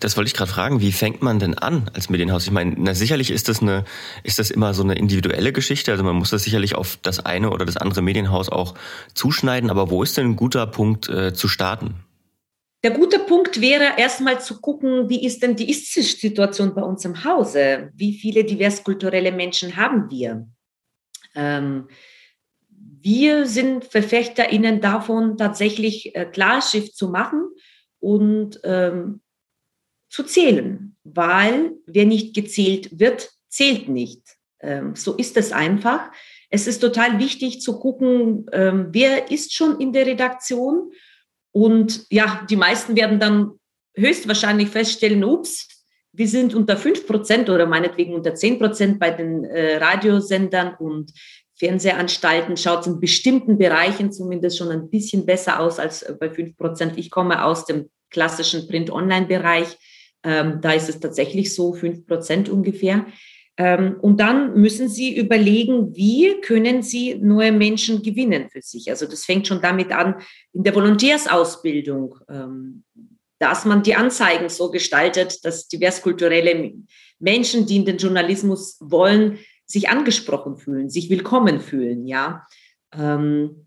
Das 0.00 0.16
wollte 0.16 0.28
ich 0.28 0.34
gerade 0.34 0.50
fragen, 0.50 0.80
wie 0.80 0.92
fängt 0.92 1.22
man 1.22 1.38
denn 1.38 1.56
an 1.56 1.90
als 1.94 2.10
Medienhaus? 2.10 2.44
Ich 2.44 2.50
meine, 2.50 2.74
na, 2.76 2.94
sicherlich 2.94 3.30
ist 3.30 3.48
das 3.48 3.62
eine, 3.62 3.84
ist 4.22 4.38
das 4.38 4.50
immer 4.50 4.74
so 4.74 4.82
eine 4.82 4.94
individuelle 4.94 5.52
Geschichte. 5.52 5.92
Also 5.92 6.04
man 6.04 6.16
muss 6.16 6.30
das 6.30 6.44
sicherlich 6.44 6.74
auf 6.74 6.98
das 7.02 7.24
eine 7.24 7.50
oder 7.50 7.64
das 7.64 7.76
andere 7.76 8.02
Medienhaus 8.02 8.48
auch 8.48 8.74
zuschneiden. 9.14 9.70
Aber 9.70 9.90
wo 9.90 10.02
ist 10.02 10.16
denn 10.16 10.26
ein 10.26 10.36
guter 10.36 10.66
Punkt 10.66 11.08
äh, 11.08 11.32
zu 11.32 11.48
starten? 11.48 11.94
Der 12.82 12.92
gute 12.92 13.18
Punkt 13.18 13.60
wäre 13.60 13.98
erstmal 13.98 14.40
zu 14.40 14.60
gucken, 14.60 15.10
wie 15.10 15.24
ist 15.24 15.42
denn 15.42 15.54
die 15.54 15.68
Ist-Situation 15.68 16.74
bei 16.74 16.82
uns 16.82 17.04
im 17.04 17.24
Hause? 17.24 17.90
Wie 17.94 18.14
viele 18.14 18.44
diverskulturelle 18.44 19.32
Menschen 19.32 19.76
haben 19.76 20.10
wir? 20.10 20.46
Ähm, 21.34 21.88
wir 23.02 23.46
sind 23.46 23.84
VerfechterInnen 23.84 24.80
davon, 24.80 25.36
tatsächlich 25.36 26.14
äh, 26.14 26.24
Klarschiff 26.24 26.92
zu 26.92 27.08
machen 27.08 27.50
und 27.98 28.60
ähm, 28.64 29.20
zu 30.10 30.24
zählen, 30.24 30.96
weil 31.04 31.72
wer 31.86 32.04
nicht 32.04 32.34
gezählt 32.34 32.98
wird, 32.98 33.30
zählt 33.48 33.88
nicht. 33.88 34.22
Ähm, 34.60 34.94
so 34.94 35.14
ist 35.14 35.36
es 35.36 35.52
einfach. 35.52 36.10
Es 36.50 36.66
ist 36.66 36.80
total 36.80 37.18
wichtig 37.18 37.60
zu 37.60 37.78
gucken, 37.78 38.46
ähm, 38.52 38.88
wer 38.90 39.30
ist 39.30 39.54
schon 39.54 39.80
in 39.80 39.92
der 39.92 40.06
Redaktion 40.06 40.92
und 41.52 42.06
ja, 42.10 42.46
die 42.50 42.56
meisten 42.56 42.96
werden 42.96 43.18
dann 43.18 43.52
höchstwahrscheinlich 43.94 44.68
feststellen, 44.68 45.24
ups, 45.24 45.68
wir 46.12 46.28
sind 46.28 46.54
unter 46.54 46.76
fünf 46.76 47.06
Prozent 47.06 47.48
oder 47.48 47.66
meinetwegen 47.66 48.14
unter 48.14 48.34
zehn 48.34 48.58
Prozent 48.58 48.98
bei 48.98 49.10
den 49.10 49.44
äh, 49.44 49.76
Radiosendern 49.76 50.74
und 50.74 51.12
Fernsehanstalten 51.54 52.56
schaut 52.56 52.80
es 52.80 52.86
in 52.86 53.00
bestimmten 53.00 53.58
Bereichen 53.58 54.12
zumindest 54.12 54.58
schon 54.58 54.70
ein 54.70 54.88
bisschen 54.88 55.26
besser 55.26 55.60
aus 55.60 55.78
als 55.78 56.02
äh, 56.02 56.14
bei 56.18 56.30
fünf 56.30 56.56
Prozent. 56.56 56.98
Ich 56.98 57.10
komme 57.10 57.44
aus 57.44 57.64
dem 57.66 57.90
klassischen 58.10 58.66
Print-Online-Bereich. 58.66 59.76
Ähm, 60.22 60.60
da 60.60 60.72
ist 60.72 60.88
es 60.88 61.00
tatsächlich 61.00 61.54
so 61.54 61.72
fünf 61.72 62.06
Prozent 62.06 62.48
ungefähr. 62.48 63.06
Ähm, 63.56 63.96
und 64.00 64.20
dann 64.20 64.54
müssen 64.54 64.88
Sie 64.88 65.16
überlegen, 65.16 65.94
wie 65.94 66.40
können 66.40 66.82
Sie 66.82 67.14
neue 67.16 67.52
Menschen 67.52 68.02
gewinnen 68.02 68.48
für 68.50 68.62
sich. 68.62 68.90
Also 68.90 69.06
das 69.06 69.24
fängt 69.24 69.46
schon 69.46 69.60
damit 69.60 69.92
an 69.92 70.16
in 70.52 70.62
der 70.62 70.74
Volontärsausbildung, 70.74 72.16
ähm, 72.28 72.84
dass 73.38 73.64
man 73.64 73.82
die 73.82 73.94
Anzeigen 73.94 74.48
so 74.48 74.70
gestaltet, 74.70 75.44
dass 75.44 75.68
diverskulturelle 75.68 76.74
Menschen, 77.18 77.66
die 77.66 77.76
in 77.76 77.84
den 77.84 77.96
Journalismus 77.96 78.78
wollen, 78.80 79.38
sich 79.66 79.88
angesprochen 79.88 80.56
fühlen, 80.56 80.90
sich 80.90 81.10
willkommen 81.10 81.60
fühlen, 81.60 82.06
ja. 82.06 82.46
Ähm, 82.92 83.66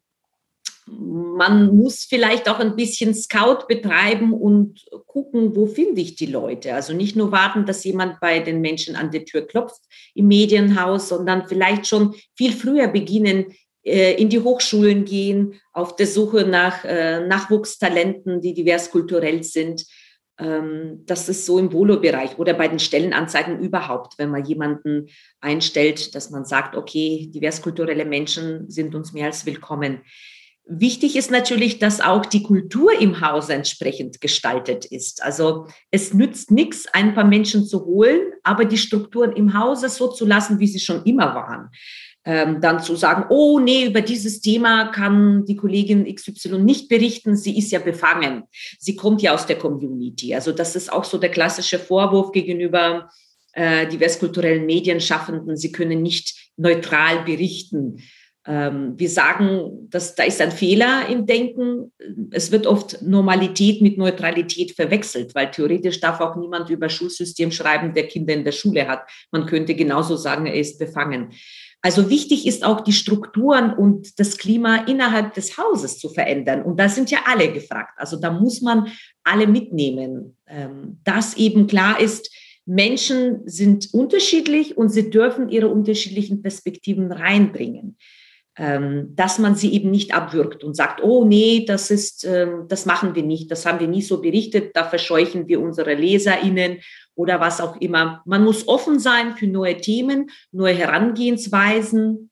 man 0.85 1.75
muss 1.75 2.05
vielleicht 2.07 2.49
auch 2.49 2.59
ein 2.59 2.75
bisschen 2.75 3.13
Scout 3.13 3.67
betreiben 3.67 4.33
und 4.33 4.85
gucken, 5.07 5.55
wo 5.55 5.65
finde 5.65 6.01
ich 6.01 6.15
die 6.15 6.25
Leute. 6.25 6.73
Also 6.73 6.93
nicht 6.93 7.15
nur 7.15 7.31
warten, 7.31 7.65
dass 7.65 7.83
jemand 7.83 8.19
bei 8.19 8.39
den 8.39 8.61
Menschen 8.61 8.95
an 8.95 9.11
der 9.11 9.25
Tür 9.25 9.47
klopft 9.47 9.81
im 10.13 10.27
Medienhaus, 10.27 11.09
sondern 11.09 11.47
vielleicht 11.47 11.87
schon 11.87 12.15
viel 12.35 12.51
früher 12.51 12.87
beginnen, 12.87 13.53
äh, 13.83 14.13
in 14.13 14.29
die 14.29 14.39
Hochschulen 14.39 15.05
gehen, 15.05 15.59
auf 15.73 15.95
der 15.95 16.07
Suche 16.07 16.45
nach 16.45 16.85
äh, 16.85 17.25
Nachwuchstalenten, 17.25 18.41
die 18.41 18.53
divers 18.53 18.91
kulturell 18.91 19.43
sind. 19.43 19.85
Ähm, 20.39 21.03
das 21.05 21.29
ist 21.29 21.45
so 21.45 21.59
im 21.59 21.71
Volo-Bereich 21.71 22.39
oder 22.39 22.53
bei 22.53 22.67
den 22.67 22.79
Stellenanzeigen 22.79 23.59
überhaupt, 23.59 24.13
wenn 24.17 24.31
man 24.31 24.45
jemanden 24.45 25.07
einstellt, 25.41 26.15
dass 26.15 26.29
man 26.29 26.45
sagt, 26.45 26.75
okay, 26.75 27.29
divers 27.33 27.61
kulturelle 27.61 28.05
Menschen 28.05 28.69
sind 28.69 28.95
uns 28.95 29.13
mehr 29.13 29.27
als 29.27 29.45
willkommen. 29.45 30.01
Wichtig 30.65 31.17
ist 31.17 31.29
natürlich, 31.29 31.79
dass 31.79 31.99
auch 31.99 32.25
die 32.25 32.41
Kultur 32.41 32.97
im 32.97 33.19
Haus 33.19 33.49
entsprechend 33.49 34.21
gestaltet 34.21 34.85
ist. 34.85 35.21
Also 35.21 35.67
es 35.91 36.13
nützt 36.13 36.51
nichts, 36.51 36.87
ein 36.93 37.13
paar 37.13 37.25
Menschen 37.25 37.65
zu 37.65 37.83
holen, 37.83 38.31
aber 38.43 38.63
die 38.63 38.77
Strukturen 38.77 39.33
im 39.33 39.59
Hause 39.59 39.89
so 39.89 40.07
zu 40.07 40.25
lassen, 40.25 40.59
wie 40.59 40.67
sie 40.67 40.79
schon 40.79 41.03
immer 41.03 41.35
waren. 41.35 41.69
Ähm, 42.25 42.61
dann 42.61 42.79
zu 42.79 42.95
sagen, 42.95 43.25
oh 43.29 43.59
nee, 43.59 43.87
über 43.87 43.99
dieses 43.99 44.39
Thema 44.39 44.85
kann 44.85 45.43
die 45.43 45.57
Kollegin 45.57 46.05
XY 46.05 46.59
nicht 46.59 46.87
berichten, 46.87 47.35
sie 47.35 47.57
ist 47.57 47.73
ja 47.73 47.79
befangen. 47.79 48.43
Sie 48.79 48.95
kommt 48.95 49.21
ja 49.21 49.33
aus 49.33 49.45
der 49.45 49.57
Community. 49.57 50.33
Also 50.33 50.53
das 50.53 50.77
ist 50.77 50.93
auch 50.93 51.03
so 51.03 51.17
der 51.17 51.31
klassische 51.31 51.77
Vorwurf 51.77 52.31
gegenüber 52.31 53.09
äh, 53.51 53.85
diverskulturellen 53.87 54.65
Medienschaffenden, 54.65 55.57
sie 55.57 55.73
können 55.73 56.01
nicht 56.01 56.51
neutral 56.55 57.23
berichten. 57.25 58.01
Ähm, 58.45 58.93
wir 58.97 59.09
sagen, 59.09 59.87
dass 59.89 60.15
da 60.15 60.23
ist 60.23 60.41
ein 60.41 60.51
Fehler 60.51 61.07
im 61.09 61.25
Denken. 61.25 61.93
Es 62.31 62.51
wird 62.51 62.67
oft 62.67 63.01
Normalität 63.01 63.81
mit 63.81 63.97
Neutralität 63.97 64.71
verwechselt, 64.71 65.33
weil 65.33 65.49
theoretisch 65.51 66.01
darf 66.01 66.19
auch 66.19 66.35
niemand 66.35 66.69
über 66.69 66.89
Schulsystem 66.89 67.51
schreiben, 67.51 67.93
der 67.93 68.07
Kinder 68.07 68.33
in 68.33 68.43
der 68.43 68.51
Schule 68.51 68.87
hat. 68.87 69.09
Man 69.31 69.45
könnte 69.45 69.75
genauso 69.75 70.17
sagen, 70.17 70.45
er 70.45 70.55
ist 70.55 70.77
befangen. 70.77 71.29
Also 71.81 72.09
wichtig 72.09 72.45
ist 72.45 72.65
auch 72.65 72.81
die 72.81 72.93
Strukturen 72.93 73.73
und 73.73 74.19
das 74.19 74.37
Klima 74.37 74.85
innerhalb 74.87 75.33
des 75.33 75.57
Hauses 75.57 75.99
zu 75.99 76.09
verändern. 76.09 76.63
Und 76.63 76.79
da 76.79 76.89
sind 76.89 77.11
ja 77.11 77.19
alle 77.25 77.51
gefragt. 77.51 77.93
Also 77.97 78.19
da 78.19 78.31
muss 78.31 78.61
man 78.61 78.91
alle 79.23 79.47
mitnehmen, 79.47 80.37
ähm, 80.47 80.99
dass 81.03 81.37
eben 81.37 81.67
klar 81.67 81.99
ist, 81.99 82.29
Menschen 82.65 83.41
sind 83.45 83.93
unterschiedlich 83.93 84.77
und 84.77 84.89
sie 84.89 85.09
dürfen 85.09 85.49
ihre 85.49 85.67
unterschiedlichen 85.67 86.41
Perspektiven 86.41 87.11
reinbringen 87.11 87.97
dass 88.55 89.39
man 89.39 89.55
sie 89.55 89.73
eben 89.73 89.89
nicht 89.89 90.13
abwürgt 90.13 90.63
und 90.63 90.75
sagt, 90.75 91.01
oh 91.01 91.25
nee, 91.25 91.65
das 91.65 91.89
ist, 91.89 92.23
ähm, 92.23 92.65
das 92.67 92.85
machen 92.85 93.15
wir 93.15 93.23
nicht, 93.23 93.49
das 93.49 93.65
haben 93.65 93.79
wir 93.79 93.87
nie 93.87 94.03
so 94.03 94.21
berichtet, 94.21 94.75
da 94.75 94.83
verscheuchen 94.83 95.47
wir 95.47 95.59
unsere 95.59 95.95
LeserInnen 95.95 96.77
oder 97.15 97.39
was 97.39 97.59
auch 97.59 97.81
immer. 97.81 98.21
Man 98.25 98.43
muss 98.43 98.67
offen 98.67 98.99
sein 98.99 99.35
für 99.35 99.47
neue 99.47 99.77
Themen, 99.77 100.29
neue 100.51 100.75
Herangehensweisen 100.75 102.29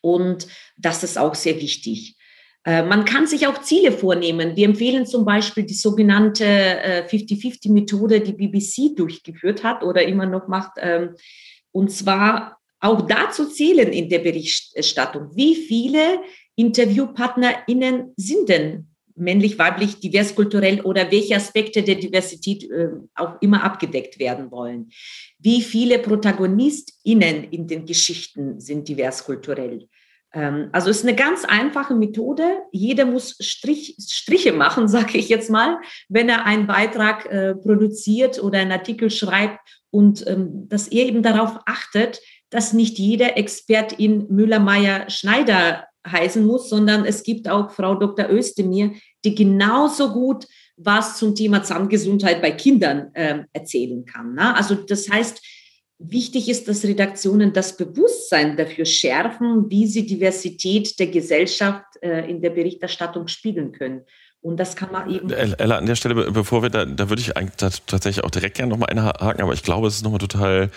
und 0.00 0.46
das 0.76 1.02
ist 1.02 1.18
auch 1.18 1.34
sehr 1.34 1.60
wichtig. 1.60 2.16
Äh, 2.64 2.84
man 2.84 3.04
kann 3.04 3.26
sich 3.26 3.48
auch 3.48 3.60
Ziele 3.62 3.90
vornehmen. 3.90 4.54
Wir 4.54 4.66
empfehlen 4.66 5.06
zum 5.06 5.24
Beispiel 5.24 5.64
die 5.64 5.74
sogenannte 5.74 6.44
50-50-Methode, 6.44 8.16
äh, 8.16 8.20
die 8.20 8.34
BBC 8.34 8.96
durchgeführt 8.96 9.64
hat 9.64 9.82
oder 9.82 10.04
immer 10.04 10.26
noch 10.26 10.46
macht. 10.46 10.72
Ähm, 10.76 11.16
und 11.72 11.90
zwar 11.90 12.61
auch 12.82 13.02
dazu 13.02 13.46
zählen 13.46 13.92
in 13.92 14.08
der 14.08 14.18
Berichterstattung. 14.18 15.30
Wie 15.34 15.54
viele 15.54 16.20
InterviewpartnerInnen 16.56 18.12
sind 18.16 18.48
denn 18.48 18.88
männlich, 19.14 19.58
weiblich, 19.58 20.00
divers 20.00 20.34
kulturell 20.34 20.80
oder 20.80 21.10
welche 21.10 21.36
Aspekte 21.36 21.82
der 21.82 21.94
Diversität 21.94 22.68
äh, 22.70 22.88
auch 23.14 23.40
immer 23.40 23.62
abgedeckt 23.62 24.18
werden 24.18 24.50
wollen? 24.50 24.90
Wie 25.38 25.62
viele 25.62 25.98
ProtagonistInnen 25.98 27.44
in 27.44 27.68
den 27.68 27.86
Geschichten 27.86 28.58
sind 28.60 28.88
divers 28.88 29.24
kulturell? 29.24 29.88
Ähm, 30.32 30.68
also 30.72 30.90
es 30.90 30.98
ist 30.98 31.06
eine 31.06 31.16
ganz 31.16 31.44
einfache 31.44 31.94
Methode. 31.94 32.62
Jeder 32.72 33.04
muss 33.04 33.36
Strich, 33.40 33.96
Striche 34.00 34.52
machen, 34.52 34.88
sage 34.96 35.18
ich 35.18 35.28
jetzt 35.28 35.50
mal, 35.50 35.78
wenn 36.08 36.28
er 36.28 36.46
einen 36.46 36.66
Beitrag 36.66 37.26
äh, 37.26 37.54
produziert 37.54 38.42
oder 38.42 38.58
einen 38.58 38.72
Artikel 38.72 39.10
schreibt 39.10 39.82
und 39.90 40.26
ähm, 40.26 40.68
dass 40.68 40.88
er 40.88 41.06
eben 41.06 41.22
darauf 41.22 41.60
achtet, 41.66 42.20
dass 42.52 42.74
nicht 42.74 42.98
jeder 42.98 43.36
Expertin 43.38 44.26
Müller-Meyer-Schneider 44.28 45.86
heißen 46.06 46.44
muss, 46.44 46.68
sondern 46.68 47.04
es 47.04 47.22
gibt 47.22 47.48
auch 47.48 47.70
Frau 47.70 47.94
Dr. 47.94 48.28
Özdemir, 48.30 48.92
die 49.24 49.34
genauso 49.34 50.12
gut 50.12 50.46
was 50.76 51.18
zum 51.18 51.34
Thema 51.34 51.62
Zahngesundheit 51.62 52.42
bei 52.42 52.50
Kindern 52.50 53.10
äh, 53.14 53.44
erzählen 53.52 54.04
kann. 54.04 54.34
Ne? 54.34 54.54
Also 54.54 54.74
das 54.74 55.08
heißt, 55.08 55.40
wichtig 55.98 56.48
ist, 56.48 56.66
dass 56.68 56.84
Redaktionen 56.84 57.52
das 57.52 57.76
Bewusstsein 57.76 58.56
dafür 58.56 58.84
schärfen, 58.84 59.70
wie 59.70 59.86
sie 59.86 60.06
Diversität 60.06 60.98
der 60.98 61.06
Gesellschaft 61.08 61.86
äh, 62.02 62.28
in 62.28 62.42
der 62.42 62.50
Berichterstattung 62.50 63.28
spiegeln 63.28 63.72
können. 63.72 64.02
Und 64.42 64.56
das 64.56 64.74
kann 64.74 64.90
man 64.90 65.08
eben. 65.08 65.30
Ella, 65.30 65.78
an 65.78 65.86
der 65.86 65.94
Stelle, 65.94 66.32
bevor 66.32 66.62
wir 66.62 66.68
da, 66.68 66.84
da 66.84 67.08
würde 67.08 67.22
ich 67.22 67.36
eigentlich 67.36 67.54
tatsächlich 67.86 68.24
auch 68.24 68.30
direkt 68.30 68.56
gerne 68.56 68.70
nochmal 68.70 68.90
einhaken, 68.90 69.40
aber 69.40 69.52
ich 69.52 69.62
glaube, 69.62 69.86
es 69.86 69.94
ist 69.94 70.02
nochmal 70.02 70.18
total 70.18 70.68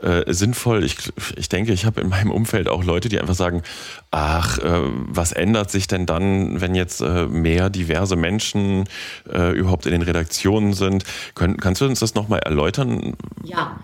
äh, 0.00 0.32
sinnvoll. 0.32 0.84
Ich, 0.84 0.96
ich 1.36 1.50
denke, 1.50 1.74
ich 1.74 1.84
habe 1.84 2.00
in 2.00 2.08
meinem 2.08 2.30
Umfeld 2.30 2.66
auch 2.66 2.82
Leute, 2.82 3.10
die 3.10 3.20
einfach 3.20 3.34
sagen, 3.34 3.62
ach, 4.10 4.58
äh, 4.58 4.80
was 5.06 5.32
ändert 5.32 5.70
sich 5.70 5.86
denn 5.86 6.06
dann, 6.06 6.62
wenn 6.62 6.74
jetzt 6.74 7.02
äh, 7.02 7.26
mehr 7.26 7.68
diverse 7.68 8.16
Menschen 8.16 8.88
äh, 9.30 9.52
überhaupt 9.52 9.84
in 9.84 9.92
den 9.92 10.02
Redaktionen 10.02 10.72
sind? 10.72 11.04
Können, 11.34 11.58
kannst 11.58 11.82
du 11.82 11.84
uns 11.84 12.00
das 12.00 12.14
nochmal 12.14 12.38
erläutern? 12.38 13.18
Ja 13.44 13.78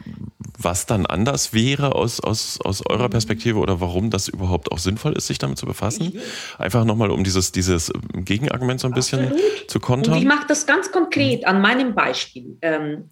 was 0.67 0.85
dann 0.85 1.07
anders 1.07 1.53
wäre 1.53 1.95
aus, 1.95 2.19
aus, 2.19 2.59
aus 2.61 2.85
eurer 2.85 3.09
Perspektive 3.09 3.61
oder 3.61 3.81
warum 3.81 4.11
das 4.11 4.27
überhaupt 4.27 4.73
auch 4.73 4.79
sinnvoll 4.79 5.13
ist, 5.13 5.29
sich 5.29 5.39
damit 5.39 5.59
zu 5.59 5.65
befassen? 5.65 6.21
Einfach 6.59 6.85
nochmal, 6.85 7.13
um 7.13 7.23
dieses, 7.23 7.53
dieses 7.53 7.93
Gegenargument 8.13 8.81
so 8.81 8.89
ein 8.89 8.93
bisschen 8.93 9.29
Absolut. 9.29 9.71
zu 9.71 9.79
kontern. 9.79 10.15
Und 10.15 10.19
ich 10.19 10.27
mache 10.27 10.45
das 10.49 10.67
ganz 10.67 10.91
konkret 10.91 11.47
an 11.47 11.61
meinem 11.61 11.95
Beispiel. 11.95 12.59
Ähm, 12.63 13.11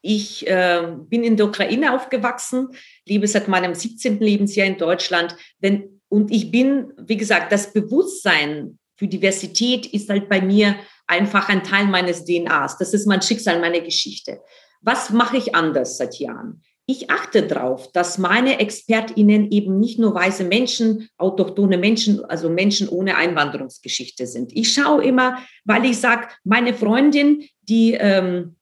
ich 0.00 0.44
äh, 0.48 0.88
bin 1.08 1.22
in 1.22 1.36
der 1.36 1.46
Ukraine 1.46 1.94
aufgewachsen, 1.94 2.70
lebe 3.06 3.28
seit 3.28 3.46
meinem 3.46 3.76
17. 3.76 4.18
Lebensjahr 4.18 4.66
in 4.66 4.76
Deutschland. 4.76 5.36
Wenn, 5.60 6.00
und 6.08 6.32
ich 6.32 6.50
bin, 6.50 6.92
wie 6.98 7.16
gesagt, 7.16 7.52
das 7.52 7.72
Bewusstsein 7.72 8.80
für 8.96 9.06
Diversität 9.06 9.86
ist 9.86 10.08
halt 10.08 10.28
bei 10.28 10.40
mir 10.40 10.74
einfach 11.06 11.48
ein 11.48 11.62
Teil 11.62 11.86
meines 11.86 12.24
DNAs. 12.24 12.76
Das 12.78 12.92
ist 12.92 13.06
mein 13.06 13.22
Schicksal, 13.22 13.60
meine 13.60 13.82
Geschichte. 13.82 14.40
Was 14.80 15.10
mache 15.10 15.36
ich 15.36 15.54
anders 15.54 15.96
seit 15.96 16.18
Jahren? 16.18 16.64
Ich 16.86 17.10
achte 17.10 17.46
darauf, 17.46 17.92
dass 17.92 18.18
meine 18.18 18.58
ExpertInnen 18.58 19.50
eben 19.52 19.78
nicht 19.78 19.98
nur 19.98 20.14
weiße 20.14 20.44
Menschen, 20.44 21.08
autochtone 21.16 21.78
Menschen, 21.78 22.24
also 22.24 22.50
Menschen 22.50 22.88
ohne 22.88 23.16
Einwanderungsgeschichte 23.16 24.26
sind. 24.26 24.52
Ich 24.52 24.72
schaue 24.72 25.04
immer, 25.04 25.38
weil 25.64 25.84
ich 25.84 25.98
sage, 25.98 26.28
meine 26.42 26.74
Freundin, 26.74 27.44
die 27.62 27.92
ähm, 27.92 28.56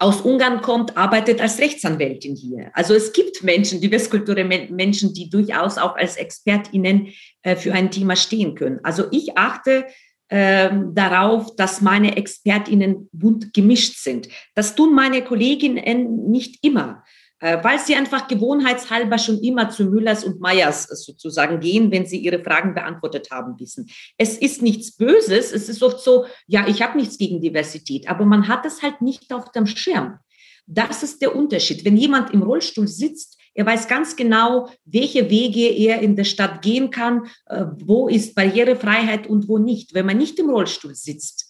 aus 0.00 0.22
Ungarn 0.22 0.60
kommt, 0.60 0.96
arbeitet 0.96 1.40
als 1.40 1.60
Rechtsanwältin 1.60 2.34
hier. 2.34 2.70
Also 2.74 2.94
es 2.94 3.12
gibt 3.12 3.44
Menschen, 3.44 3.80
diverskulturelle 3.80 4.68
Menschen, 4.70 5.14
die 5.14 5.30
durchaus 5.30 5.78
auch 5.78 5.94
als 5.94 6.16
ExpertInnen 6.16 7.08
äh, 7.42 7.54
für 7.54 7.72
ein 7.72 7.92
Thema 7.92 8.16
stehen 8.16 8.56
können. 8.56 8.80
Also 8.82 9.04
ich 9.12 9.38
achte 9.38 9.86
ähm, 10.28 10.94
darauf, 10.94 11.54
dass 11.56 11.80
meine 11.82 12.16
ExpertInnen 12.16 13.08
bunt 13.12 13.54
gemischt 13.54 13.98
sind. 13.98 14.28
Das 14.54 14.74
tun 14.74 14.94
meine 14.94 15.22
Kolleginnen 15.22 16.30
nicht 16.30 16.64
immer, 16.64 17.04
weil 17.42 17.78
sie 17.78 17.96
einfach 17.96 18.28
gewohnheitshalber 18.28 19.18
schon 19.18 19.40
immer 19.40 19.68
zu 19.68 19.84
Müllers 19.84 20.24
und 20.24 20.40
Meyers 20.40 20.84
sozusagen 20.84 21.60
gehen, 21.60 21.90
wenn 21.90 22.06
sie 22.06 22.18
ihre 22.18 22.42
Fragen 22.42 22.74
beantwortet 22.74 23.30
haben 23.30 23.58
wissen. 23.58 23.90
Es 24.16 24.38
ist 24.38 24.62
nichts 24.62 24.96
Böses, 24.96 25.52
es 25.52 25.68
ist 25.68 25.82
oft 25.82 26.00
so, 26.00 26.26
ja, 26.46 26.66
ich 26.68 26.82
habe 26.82 26.96
nichts 26.98 27.18
gegen 27.18 27.40
Diversität, 27.40 28.08
aber 28.08 28.24
man 28.24 28.48
hat 28.48 28.64
es 28.64 28.82
halt 28.82 29.02
nicht 29.02 29.32
auf 29.32 29.50
dem 29.52 29.66
Schirm. 29.66 30.18
Das 30.66 31.02
ist 31.02 31.20
der 31.20 31.34
Unterschied. 31.34 31.84
Wenn 31.84 31.96
jemand 31.96 32.32
im 32.32 32.42
Rollstuhl 32.42 32.86
sitzt, 32.86 33.38
er 33.54 33.66
weiß 33.66 33.88
ganz 33.88 34.16
genau, 34.16 34.68
welche 34.84 35.28
Wege 35.28 35.68
er 35.68 36.00
in 36.00 36.16
der 36.16 36.24
Stadt 36.24 36.62
gehen 36.62 36.90
kann, 36.90 37.26
äh, 37.46 37.66
wo 37.84 38.08
ist 38.08 38.34
Barrierefreiheit 38.34 39.26
und 39.26 39.48
wo 39.48 39.58
nicht. 39.58 39.92
Wenn 39.94 40.06
man 40.06 40.16
nicht 40.16 40.38
im 40.38 40.48
Rollstuhl 40.48 40.94
sitzt, 40.94 41.41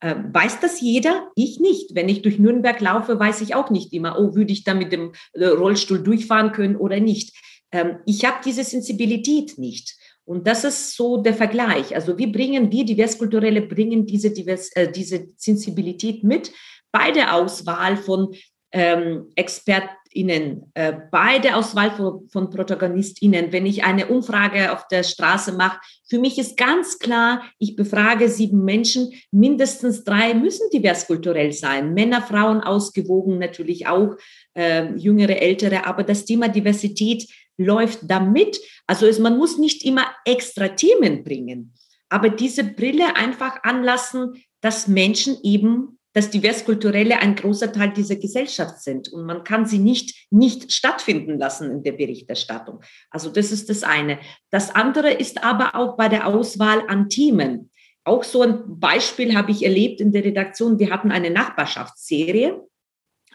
äh, 0.00 0.14
weiß 0.32 0.60
das 0.60 0.80
jeder? 0.80 1.30
Ich 1.36 1.60
nicht. 1.60 1.94
Wenn 1.94 2.08
ich 2.08 2.22
durch 2.22 2.38
Nürnberg 2.38 2.80
laufe, 2.80 3.18
weiß 3.18 3.40
ich 3.42 3.54
auch 3.54 3.70
nicht 3.70 3.92
immer, 3.92 4.18
oh, 4.18 4.34
würde 4.34 4.52
ich 4.52 4.64
da 4.64 4.74
mit 4.74 4.92
dem 4.92 5.12
äh, 5.32 5.46
Rollstuhl 5.46 6.02
durchfahren 6.02 6.52
können 6.52 6.76
oder 6.76 7.00
nicht. 7.00 7.36
Ähm, 7.72 7.98
ich 8.06 8.24
habe 8.24 8.38
diese 8.44 8.64
Sensibilität 8.64 9.58
nicht. 9.58 9.96
Und 10.24 10.46
das 10.46 10.64
ist 10.64 10.96
so 10.96 11.18
der 11.18 11.34
Vergleich. 11.34 11.94
Also 11.94 12.16
wir 12.16 12.30
bringen, 12.30 12.70
wir 12.70 12.84
Diverskulturelle 12.84 13.62
bringen 13.62 14.06
diese, 14.06 14.30
Divers, 14.30 14.70
äh, 14.74 14.90
diese 14.90 15.28
Sensibilität 15.36 16.24
mit 16.24 16.52
bei 16.92 17.10
der 17.10 17.34
Auswahl 17.34 17.96
von 17.96 18.34
ähm, 18.72 19.30
ExpertInnen, 19.34 20.70
äh, 20.74 20.92
bei 21.10 21.38
der 21.38 21.56
Auswahl 21.56 21.90
von, 21.90 22.28
von 22.28 22.50
ProtagonistInnen, 22.50 23.52
wenn 23.52 23.66
ich 23.66 23.84
eine 23.84 24.06
Umfrage 24.06 24.72
auf 24.72 24.86
der 24.88 25.02
Straße 25.02 25.52
mache, 25.52 25.80
für 26.08 26.18
mich 26.18 26.38
ist 26.38 26.56
ganz 26.56 26.98
klar, 26.98 27.42
ich 27.58 27.76
befrage 27.76 28.28
sieben 28.28 28.64
Menschen, 28.64 29.12
mindestens 29.30 30.04
drei 30.04 30.34
müssen 30.34 30.68
diverskulturell 30.72 31.52
sein. 31.52 31.94
Männer, 31.94 32.22
Frauen, 32.22 32.60
ausgewogen 32.60 33.38
natürlich 33.38 33.86
auch, 33.86 34.16
äh, 34.54 34.92
jüngere, 34.96 35.40
ältere, 35.40 35.86
aber 35.86 36.02
das 36.02 36.24
Thema 36.24 36.48
Diversität 36.48 37.28
läuft 37.56 38.00
damit. 38.02 38.60
Also 38.86 39.06
es, 39.06 39.18
man 39.18 39.36
muss 39.36 39.58
nicht 39.58 39.84
immer 39.84 40.06
extra 40.24 40.68
Themen 40.68 41.22
bringen, 41.22 41.74
aber 42.08 42.30
diese 42.30 42.64
Brille 42.64 43.16
einfach 43.16 43.62
anlassen, 43.62 44.42
dass 44.60 44.88
Menschen 44.88 45.38
eben 45.42 45.99
dass 46.12 46.30
Diverskulturelle 46.30 47.18
ein 47.18 47.36
großer 47.36 47.72
Teil 47.72 47.92
dieser 47.92 48.16
Gesellschaft 48.16 48.82
sind 48.82 49.08
und 49.12 49.24
man 49.24 49.44
kann 49.44 49.66
sie 49.66 49.78
nicht 49.78 50.26
nicht 50.30 50.72
stattfinden 50.72 51.38
lassen 51.38 51.70
in 51.70 51.82
der 51.82 51.92
Berichterstattung. 51.92 52.80
Also 53.10 53.30
das 53.30 53.52
ist 53.52 53.70
das 53.70 53.82
eine. 53.82 54.18
Das 54.50 54.74
andere 54.74 55.12
ist 55.12 55.44
aber 55.44 55.74
auch 55.74 55.96
bei 55.96 56.08
der 56.08 56.26
Auswahl 56.26 56.82
an 56.88 57.08
Themen. 57.08 57.70
Auch 58.04 58.24
so 58.24 58.42
ein 58.42 58.80
Beispiel 58.80 59.36
habe 59.36 59.52
ich 59.52 59.64
erlebt 59.64 60.00
in 60.00 60.12
der 60.12 60.24
Redaktion. 60.24 60.78
Wir 60.78 60.90
hatten 60.90 61.12
eine 61.12 61.30
Nachbarschaftsserie, 61.30 62.60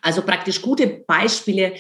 also 0.02 0.22
praktisch 0.24 0.62
gute 0.62 0.88
Beispiele, 0.88 1.74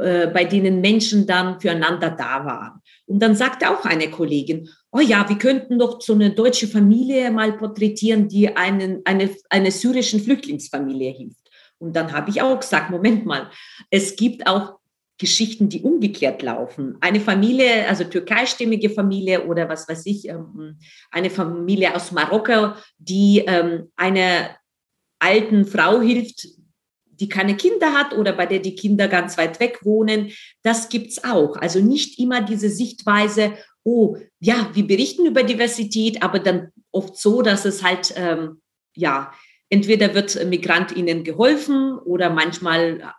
äh, 0.00 0.26
bei 0.28 0.44
denen 0.44 0.80
Menschen 0.80 1.26
dann 1.26 1.60
füreinander 1.60 2.10
da 2.10 2.44
waren. 2.44 2.80
Und 3.06 3.20
dann 3.20 3.34
sagte 3.36 3.70
auch 3.70 3.84
eine 3.84 4.10
Kollegin, 4.10 4.68
oh 4.96 5.00
ja, 5.00 5.28
wir 5.28 5.36
könnten 5.36 5.78
doch 5.78 6.00
so 6.00 6.14
eine 6.14 6.30
deutsche 6.30 6.66
Familie 6.66 7.30
mal 7.30 7.52
porträtieren, 7.52 8.28
die 8.28 8.56
einen, 8.56 9.02
eine, 9.04 9.30
eine 9.50 9.70
syrischen 9.70 10.20
Flüchtlingsfamilie 10.20 11.12
hilft. 11.12 11.50
Und 11.78 11.94
dann 11.94 12.12
habe 12.12 12.30
ich 12.30 12.40
auch 12.40 12.58
gesagt, 12.58 12.90
Moment 12.90 13.26
mal, 13.26 13.50
es 13.90 14.16
gibt 14.16 14.46
auch 14.46 14.78
Geschichten, 15.18 15.68
die 15.68 15.82
umgekehrt 15.82 16.42
laufen. 16.42 16.96
Eine 17.00 17.20
Familie, 17.20 17.86
also 17.88 18.04
türkeistimmige 18.04 18.90
Familie 18.90 19.46
oder 19.46 19.68
was 19.68 19.88
weiß 19.88 20.06
ich, 20.06 20.28
ähm, 20.28 20.78
eine 21.10 21.30
Familie 21.30 21.94
aus 21.94 22.12
Marokko, 22.12 22.72
die 22.98 23.42
ähm, 23.46 23.90
einer 23.96 24.56
alten 25.18 25.66
Frau 25.66 26.00
hilft, 26.00 26.46
die 27.06 27.28
keine 27.28 27.56
Kinder 27.56 27.92
hat 27.92 28.14
oder 28.14 28.32
bei 28.32 28.46
der 28.46 28.58
die 28.58 28.74
Kinder 28.74 29.08
ganz 29.08 29.38
weit 29.38 29.58
weg 29.60 29.80
wohnen. 29.84 30.32
Das 30.62 30.88
gibt's 30.88 31.24
auch. 31.24 31.56
Also 31.56 31.80
nicht 31.80 32.18
immer 32.18 32.42
diese 32.42 32.68
Sichtweise, 32.68 33.54
oh, 33.86 34.16
ja, 34.40 34.68
wir 34.74 34.84
berichten 34.84 35.26
über 35.26 35.44
Diversität, 35.44 36.20
aber 36.20 36.40
dann 36.40 36.72
oft 36.90 37.16
so, 37.16 37.40
dass 37.40 37.64
es 37.64 37.84
halt, 37.84 38.12
ähm, 38.16 38.60
ja, 38.96 39.32
entweder 39.70 40.12
wird 40.12 40.44
MigrantInnen 40.44 41.22
geholfen 41.22 41.96
oder 41.98 42.28
manchmal 42.28 43.14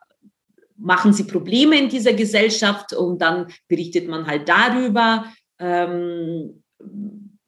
machen 0.75 1.13
sie 1.13 1.23
Probleme 1.23 1.79
in 1.79 1.89
dieser 1.89 2.13
Gesellschaft 2.13 2.93
und 2.93 3.21
dann 3.21 3.47
berichtet 3.69 4.09
man 4.09 4.27
halt 4.27 4.49
darüber. 4.49 5.25
Ähm, 5.57 6.63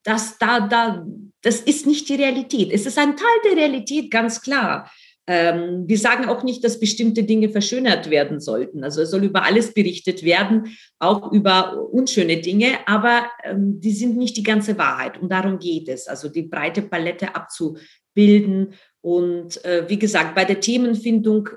dass 0.04 0.38
da, 0.38 0.62
da, 0.62 1.06
das 1.42 1.60
ist 1.60 1.86
nicht 1.86 2.08
die 2.08 2.16
Realität. 2.16 2.72
Es 2.72 2.86
ist 2.86 2.98
ein 2.98 3.18
Teil 3.18 3.28
der 3.46 3.58
Realität, 3.58 4.10
ganz 4.10 4.42
klar. 4.42 4.90
Ähm, 5.32 5.88
wir 5.88 6.00
sagen 6.00 6.28
auch 6.28 6.42
nicht, 6.42 6.64
dass 6.64 6.80
bestimmte 6.80 7.22
Dinge 7.22 7.50
verschönert 7.50 8.10
werden 8.10 8.40
sollten. 8.40 8.84
Also 8.84 9.04
es 9.04 9.12
soll 9.12 9.24
über 9.26 9.44
alles 9.44 9.76
berichtet 9.76 10.24
werden, 10.24 10.76
auch 10.98 11.32
über 11.32 11.88
unschöne 11.92 12.38
Dinge, 12.38 12.80
aber 12.88 13.28
ähm, 13.44 13.80
die 13.80 13.92
sind 13.92 14.18
nicht 14.18 14.38
die 14.38 14.44
ganze 14.44 14.76
Wahrheit. 14.80 15.22
Und 15.22 15.32
darum 15.32 15.60
geht 15.60 15.88
es, 15.88 16.08
also 16.08 16.30
die 16.30 16.42
breite 16.42 16.82
Palette 16.82 17.36
abzubilden. 17.36 18.74
Und 19.02 19.64
äh, 19.64 19.88
wie 19.88 20.00
gesagt, 20.00 20.34
bei 20.34 20.46
der 20.46 20.62
Themenfindung 20.62 21.50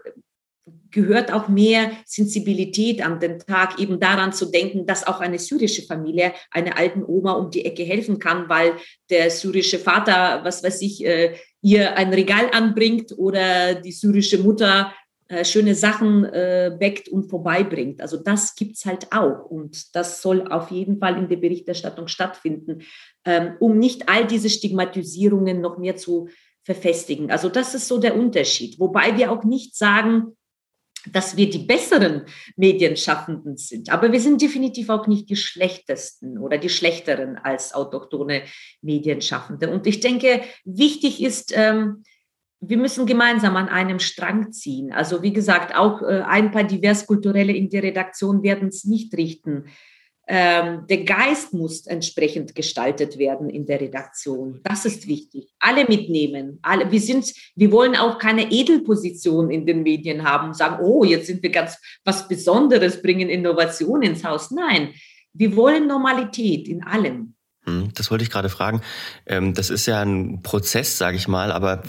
gehört 0.92 1.32
auch 1.32 1.48
mehr 1.48 1.90
Sensibilität 2.06 3.04
an 3.04 3.18
den 3.18 3.38
Tag, 3.40 3.80
eben 3.80 3.98
daran 3.98 4.32
zu 4.32 4.46
denken, 4.46 4.86
dass 4.86 5.06
auch 5.06 5.20
eine 5.20 5.38
syrische 5.38 5.82
Familie 5.82 6.32
einer 6.50 6.78
alten 6.78 7.02
Oma 7.04 7.32
um 7.32 7.50
die 7.50 7.64
Ecke 7.64 7.82
helfen 7.82 8.18
kann, 8.18 8.48
weil 8.48 8.74
der 9.10 9.30
syrische 9.30 9.78
Vater, 9.78 10.44
was 10.44 10.62
weiß 10.62 10.80
ich, 10.82 11.04
äh, 11.04 11.34
ihr 11.62 11.96
ein 11.96 12.12
Regal 12.12 12.50
anbringt 12.52 13.12
oder 13.16 13.74
die 13.74 13.92
syrische 13.92 14.38
Mutter 14.38 14.92
äh, 15.32 15.46
schöne 15.46 15.74
Sachen 15.74 16.24
äh, 16.24 16.76
backt 16.78 17.08
und 17.08 17.30
vorbeibringt. 17.30 18.02
Also 18.02 18.18
das 18.18 18.54
gibt's 18.54 18.84
halt 18.84 19.12
auch 19.12 19.46
und 19.46 19.96
das 19.96 20.20
soll 20.20 20.46
auf 20.52 20.70
jeden 20.70 20.98
Fall 20.98 21.16
in 21.16 21.28
der 21.28 21.36
Berichterstattung 21.36 22.06
stattfinden, 22.06 22.82
ähm, 23.24 23.56
um 23.58 23.78
nicht 23.78 24.10
all 24.10 24.26
diese 24.26 24.50
Stigmatisierungen 24.50 25.62
noch 25.62 25.78
mehr 25.78 25.96
zu 25.96 26.28
verfestigen. 26.64 27.30
Also 27.30 27.48
das 27.48 27.74
ist 27.74 27.88
so 27.88 27.98
der 27.98 28.14
Unterschied. 28.14 28.78
Wobei 28.78 29.16
wir 29.16 29.32
auch 29.32 29.44
nicht 29.44 29.74
sagen, 29.74 30.36
dass 31.10 31.36
wir 31.36 31.50
die 31.50 31.58
besseren 31.58 32.22
Medienschaffenden 32.56 33.56
sind. 33.56 33.90
Aber 33.90 34.12
wir 34.12 34.20
sind 34.20 34.40
definitiv 34.40 34.88
auch 34.88 35.06
nicht 35.06 35.28
die 35.30 35.36
schlechtesten 35.36 36.38
oder 36.38 36.58
die 36.58 36.68
schlechteren 36.68 37.36
als 37.36 37.74
autochtone 37.74 38.42
Medienschaffende. 38.82 39.70
Und 39.70 39.86
ich 39.86 40.00
denke, 40.00 40.42
wichtig 40.64 41.22
ist, 41.22 41.52
ähm, 41.56 42.04
wir 42.60 42.76
müssen 42.76 43.06
gemeinsam 43.06 43.56
an 43.56 43.68
einem 43.68 43.98
Strang 43.98 44.52
ziehen. 44.52 44.92
Also 44.92 45.22
wie 45.22 45.32
gesagt, 45.32 45.74
auch 45.74 46.00
äh, 46.02 46.22
ein 46.24 46.52
paar 46.52 46.64
diverskulturelle 46.64 47.52
in 47.52 47.68
der 47.70 47.82
Redaktion 47.82 48.44
werden 48.44 48.68
es 48.68 48.84
nicht 48.84 49.12
richten. 49.16 49.64
Ähm, 50.28 50.86
der 50.88 51.04
Geist 51.04 51.52
muss 51.52 51.86
entsprechend 51.86 52.54
gestaltet 52.54 53.18
werden 53.18 53.50
in 53.50 53.66
der 53.66 53.80
Redaktion. 53.80 54.60
Das 54.62 54.84
ist 54.84 55.08
wichtig. 55.08 55.52
Alle 55.58 55.84
mitnehmen. 55.84 56.58
Alle, 56.62 56.90
wir 56.90 57.00
sind, 57.00 57.32
wir 57.56 57.72
wollen 57.72 57.96
auch 57.96 58.18
keine 58.18 58.50
Edelposition 58.50 59.50
in 59.50 59.66
den 59.66 59.82
Medien 59.82 60.22
haben, 60.22 60.54
sagen, 60.54 60.82
oh, 60.84 61.02
jetzt 61.04 61.26
sind 61.26 61.42
wir 61.42 61.50
ganz 61.50 61.76
was 62.04 62.28
Besonderes, 62.28 63.02
bringen 63.02 63.28
Innovation 63.28 64.02
ins 64.02 64.24
Haus. 64.24 64.52
Nein, 64.52 64.94
wir 65.32 65.56
wollen 65.56 65.88
Normalität 65.88 66.68
in 66.68 66.84
allem. 66.84 67.34
Hm, 67.64 67.90
das 67.94 68.10
wollte 68.10 68.24
ich 68.24 68.30
gerade 68.30 68.48
fragen. 68.48 68.80
Ähm, 69.24 69.54
das 69.54 69.70
ist 69.70 69.86
ja 69.86 70.02
ein 70.02 70.42
Prozess, 70.42 70.98
sage 70.98 71.16
ich 71.16 71.28
mal, 71.28 71.52
aber 71.52 71.82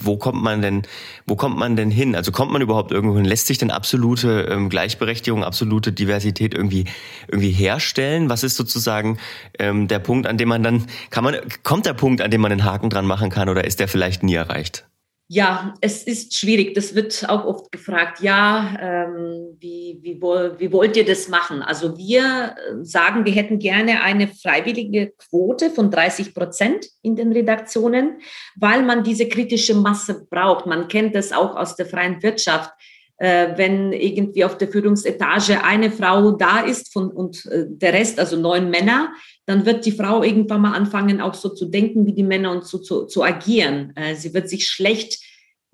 wo 0.00 0.16
kommt 0.16 0.40
man 0.40 0.62
denn, 0.62 0.82
wo 1.26 1.34
kommt 1.34 1.58
man 1.58 1.74
denn 1.74 1.90
hin? 1.90 2.14
Also 2.14 2.30
kommt 2.30 2.52
man 2.52 2.62
überhaupt 2.62 2.92
irgendwo 2.92 3.16
hin? 3.16 3.24
Lässt 3.24 3.48
sich 3.48 3.58
denn 3.58 3.72
absolute 3.72 4.42
ähm, 4.48 4.68
Gleichberechtigung, 4.68 5.42
absolute 5.42 5.92
Diversität 5.92 6.54
irgendwie 6.54 6.84
irgendwie 7.26 7.50
herstellen? 7.50 8.28
Was 8.30 8.44
ist 8.44 8.56
sozusagen 8.56 9.18
ähm, 9.58 9.88
der 9.88 9.98
Punkt, 9.98 10.28
an 10.28 10.38
dem 10.38 10.48
man 10.48 10.62
dann 10.62 10.86
kann 11.10 11.24
man 11.24 11.36
kommt 11.64 11.86
der 11.86 11.94
Punkt, 11.94 12.20
an 12.20 12.30
dem 12.30 12.40
man 12.40 12.50
den 12.50 12.64
Haken 12.64 12.88
dran 12.88 13.06
machen 13.06 13.30
kann, 13.30 13.48
oder 13.48 13.64
ist 13.64 13.80
der 13.80 13.88
vielleicht 13.88 14.22
nie 14.22 14.34
erreicht? 14.34 14.89
Ja, 15.32 15.74
es 15.80 16.02
ist 16.02 16.36
schwierig. 16.36 16.74
Das 16.74 16.96
wird 16.96 17.28
auch 17.28 17.44
oft 17.44 17.70
gefragt. 17.70 18.20
Ja, 18.20 18.76
ähm, 18.80 19.56
wie, 19.60 19.96
wie, 20.02 20.20
wie 20.20 20.72
wollt 20.72 20.96
ihr 20.96 21.04
das 21.04 21.28
machen? 21.28 21.62
Also 21.62 21.96
wir 21.96 22.56
äh, 22.56 22.84
sagen, 22.84 23.24
wir 23.24 23.32
hätten 23.32 23.60
gerne 23.60 24.02
eine 24.02 24.26
freiwillige 24.26 25.12
Quote 25.16 25.70
von 25.70 25.88
30 25.88 26.34
Prozent 26.34 26.88
in 27.02 27.14
den 27.14 27.30
Redaktionen, 27.30 28.18
weil 28.56 28.82
man 28.82 29.04
diese 29.04 29.28
kritische 29.28 29.76
Masse 29.76 30.26
braucht. 30.28 30.66
Man 30.66 30.88
kennt 30.88 31.14
das 31.14 31.30
auch 31.30 31.54
aus 31.54 31.76
der 31.76 31.86
freien 31.86 32.20
Wirtschaft. 32.24 32.72
Äh, 33.20 33.58
wenn 33.58 33.92
irgendwie 33.92 34.44
auf 34.44 34.56
der 34.56 34.68
Führungsetage 34.68 35.62
eine 35.62 35.90
Frau 35.90 36.30
da 36.30 36.60
ist 36.60 36.90
von, 36.90 37.10
und 37.10 37.44
äh, 37.46 37.66
der 37.68 37.92
Rest, 37.92 38.18
also 38.18 38.38
neun 38.38 38.70
Männer, 38.70 39.12
dann 39.44 39.66
wird 39.66 39.84
die 39.84 39.92
Frau 39.92 40.22
irgendwann 40.22 40.62
mal 40.62 40.72
anfangen, 40.72 41.20
auch 41.20 41.34
so 41.34 41.50
zu 41.50 41.66
denken 41.66 42.06
wie 42.06 42.14
die 42.14 42.22
Männer 42.22 42.50
und 42.50 42.64
so 42.64 42.78
zu, 42.78 43.04
zu 43.04 43.22
agieren. 43.22 43.92
Äh, 43.94 44.14
sie 44.14 44.32
wird 44.32 44.48
sich 44.48 44.66
schlecht 44.66 45.22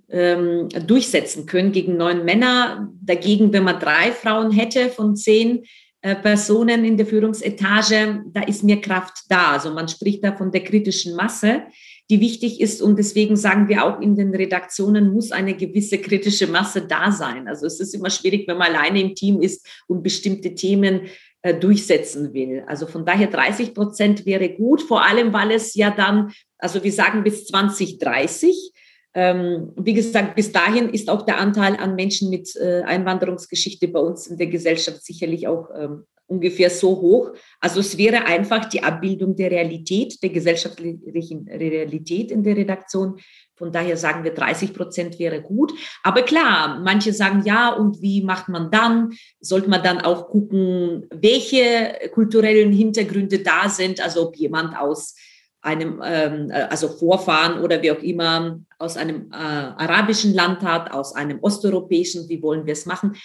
ähm, 0.09 0.69
durchsetzen 0.89 1.47
können 1.47 1.71
gegen 1.71 1.97
neun 1.97 2.25
Männer. 2.25 2.93
Dagegen, 3.01 3.53
wenn 3.53 3.63
man 3.63 3.79
drei 3.79 4.11
Frauen 4.11 4.51
hätte 4.51 4.89
von 4.89 5.15
zehn 5.15 5.63
äh, 6.01 6.17
Personen 6.17 6.85
in 6.85 6.97
der 6.97 7.07
Führungsetage, 7.07 8.25
da 8.33 8.43
ist 8.43 8.65
mehr 8.65 8.81
Kraft 8.81 9.23
da. 9.29 9.53
Also 9.53 9.73
man 9.73 9.87
spricht 9.87 10.25
da 10.25 10.37
von 10.37 10.51
der 10.51 10.65
kritischen 10.65 11.15
Masse, 11.15 11.63
die 12.11 12.21
wichtig 12.21 12.61
ist. 12.61 12.83
Und 12.83 12.99
deswegen 12.99 13.37
sagen 13.37 13.69
wir 13.69 13.85
auch 13.85 14.01
in 14.01 14.17
den 14.17 14.35
Redaktionen 14.35 15.13
muss 15.13 15.33
eine 15.33 15.55
gewisse 15.55 15.99
kritische 15.99 16.47
Masse 16.47 16.83
da 16.83 17.11
sein. 17.11 17.49
Also 17.49 17.67
es 17.67 17.81
ist 17.81 17.95
immer 17.95 18.11
schwierig, 18.11 18.47
wenn 18.47 18.59
man 18.59 18.75
alleine 18.75 19.01
im 19.01 19.15
Team 19.15 19.41
ist 19.41 19.67
und 19.87 20.03
bestimmte 20.03 20.55
Themen 20.55 21.03
äh, 21.43 21.55
durchsetzen 21.55 22.33
will. 22.33 22.65
Also 22.67 22.87
von 22.87 23.05
daher 23.05 23.29
30 23.29 23.75
Prozent 23.75 24.27
wäre 24.27 24.49
gut, 24.51 24.83
vor 24.83 25.05
allem 25.05 25.33
weil 25.33 25.51
es 25.53 25.75
ja 25.75 25.91
dann, 25.91 26.33
also 26.59 26.83
wir 26.83 26.93
sagen 26.93 27.25
bis 27.25 27.47
2030, 27.47 28.73
ähm, 29.15 29.73
wie 29.77 29.95
gesagt, 29.95 30.35
bis 30.35 30.53
dahin 30.53 30.91
ist 30.91 31.09
auch 31.09 31.23
der 31.23 31.39
Anteil 31.39 31.77
an 31.77 31.95
Menschen 31.95 32.31
mit 32.31 32.55
äh, 32.57 32.83
Einwanderungsgeschichte 32.83 33.89
bei 33.89 34.01
uns 34.01 34.27
in 34.27 34.37
der 34.37 34.49
Gesellschaft 34.49 35.05
sicherlich 35.05 35.49
auch 35.49 35.71
ähm, 35.75 36.05
ungefähr 36.27 36.71
so 36.71 36.89
hoch. 37.01 37.33
Also 37.61 37.81
es 37.81 37.97
wäre 37.97 38.25
einfach 38.25 38.69
die 38.69 38.83
Abbildung 38.83 39.37
der 39.37 39.51
Realität, 39.51 40.23
der 40.23 40.31
gesellschaftlichen 40.31 41.49
Realität 41.49 42.31
in 42.31 42.43
der 42.43 42.57
Redaktion. 42.57 43.19
Von 43.55 43.73
daher 43.73 43.97
sagen 43.97 44.23
wir, 44.23 44.35
30 44.35 44.75
Prozent 44.75 45.19
wäre 45.19 45.41
gut. 45.41 45.73
Aber 46.03 46.23
klar, 46.23 46.81
manche 46.85 47.13
sagen 47.13 47.43
ja, 47.45 47.71
und 47.71 48.03
wie 48.03 48.23
macht 48.23 48.49
man 48.49 48.71
dann? 48.71 49.13
Sollte 49.41 49.71
man 49.71 49.83
dann 49.83 50.01
auch 50.01 50.29
gucken, 50.29 51.07
welche 51.11 52.11
kulturellen 52.13 52.73
Hintergründe 52.73 53.39
da 53.39 53.69
sind, 53.69 54.01
also 54.01 54.29
ob 54.29 54.37
jemand 54.37 54.79
aus 54.79 55.15
einem, 55.63 56.01
ähm, 56.05 56.53
also 56.71 56.89
Vorfahren 56.89 57.61
oder 57.61 57.83
wie 57.83 57.91
auch 57.91 58.03
immer, 58.03 58.61
aus 58.79 58.97
einem 58.97 59.31
äh, 59.33 59.37
arabischen 59.37 60.35
Land 60.35 60.63
hat, 60.63 60.93
aus 60.93 61.15
einem 61.15 61.39
osteuropäischen, 61.41 62.29
wie 62.29 62.43
wollen 62.43 62.67
wir 62.67 62.75
es 62.75 62.87
machen? 62.87 63.17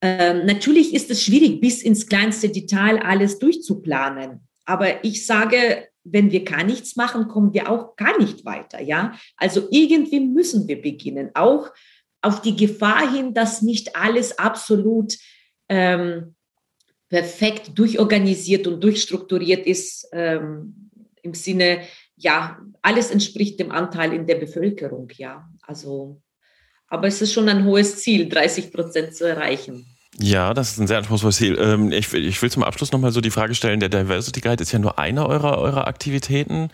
Ähm, 0.00 0.46
natürlich 0.46 0.94
ist 0.94 1.10
es 1.10 1.22
schwierig, 1.22 1.60
bis 1.60 1.82
ins 1.82 2.06
kleinste 2.06 2.50
Detail 2.50 2.98
alles 2.98 3.38
durchzuplanen. 3.38 4.46
Aber 4.64 5.04
ich 5.04 5.26
sage, 5.26 5.88
wenn 6.04 6.30
wir 6.30 6.44
gar 6.44 6.64
nichts 6.64 6.96
machen, 6.96 7.28
kommen 7.28 7.52
wir 7.54 7.70
auch 7.70 7.96
gar 7.96 8.18
nicht 8.18 8.44
weiter. 8.44 8.80
Ja, 8.80 9.18
also 9.36 9.68
irgendwie 9.70 10.20
müssen 10.20 10.68
wir 10.68 10.80
beginnen, 10.80 11.30
auch 11.34 11.70
auf 12.22 12.42
die 12.42 12.56
Gefahr 12.56 13.12
hin, 13.12 13.34
dass 13.34 13.62
nicht 13.62 13.96
alles 13.96 14.38
absolut 14.38 15.16
ähm, 15.68 16.34
perfekt 17.08 17.78
durchorganisiert 17.78 18.66
und 18.66 18.82
durchstrukturiert 18.82 19.66
ist 19.66 20.08
ähm, 20.12 20.90
im 21.22 21.34
Sinne, 21.34 21.82
ja, 22.16 22.58
alles 22.82 23.10
entspricht 23.10 23.60
dem 23.60 23.70
Anteil 23.70 24.12
in 24.12 24.26
der 24.26 24.36
Bevölkerung. 24.36 25.08
Ja, 25.16 25.48
also, 25.62 26.20
aber 26.88 27.06
es 27.06 27.20
ist 27.22 27.32
schon 27.32 27.48
ein 27.48 27.64
hohes 27.64 27.98
Ziel, 27.98 28.28
30 28.28 28.72
Prozent 28.72 29.14
zu 29.14 29.24
erreichen. 29.24 29.86
Ja, 30.18 30.54
das 30.54 30.72
ist 30.72 30.78
ein 30.78 30.86
sehr 30.86 30.96
anspruchsvolles 30.98 31.36
Ziel. 31.36 31.58
Ähm, 31.60 31.92
ich, 31.92 32.12
ich 32.14 32.40
will 32.40 32.50
zum 32.50 32.62
Abschluss 32.62 32.90
nochmal 32.90 33.12
so 33.12 33.20
die 33.20 33.30
Frage 33.30 33.54
stellen, 33.54 33.80
der 33.80 33.90
Diversity 33.90 34.40
Guide 34.40 34.62
ist 34.62 34.72
ja 34.72 34.78
nur 34.78 34.98
eine 34.98 35.28
eurer, 35.28 35.58
eurer 35.58 35.86
Aktivitäten. 35.86 36.70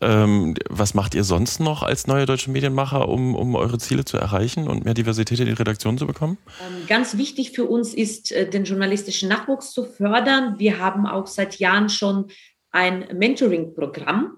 Ähm, 0.00 0.56
was 0.68 0.94
macht 0.94 1.14
ihr 1.14 1.22
sonst 1.22 1.60
noch 1.60 1.84
als 1.84 2.08
neue 2.08 2.26
deutsche 2.26 2.50
Medienmacher, 2.50 3.08
um, 3.08 3.36
um 3.36 3.54
eure 3.54 3.78
Ziele 3.78 4.04
zu 4.04 4.16
erreichen 4.16 4.66
und 4.66 4.84
mehr 4.84 4.94
Diversität 4.94 5.38
in 5.38 5.46
die 5.46 5.52
Redaktion 5.52 5.98
zu 5.98 6.06
bekommen? 6.06 6.36
Ähm, 6.66 6.86
ganz 6.88 7.16
wichtig 7.16 7.52
für 7.52 7.64
uns 7.64 7.94
ist, 7.94 8.32
äh, 8.32 8.50
den 8.50 8.64
journalistischen 8.64 9.28
Nachwuchs 9.28 9.72
zu 9.72 9.84
fördern. 9.84 10.56
Wir 10.58 10.78
haben 10.78 11.06
auch 11.06 11.28
seit 11.28 11.60
Jahren 11.60 11.90
schon 11.90 12.26
ein 12.72 13.06
Mentoring-Programm 13.14 14.36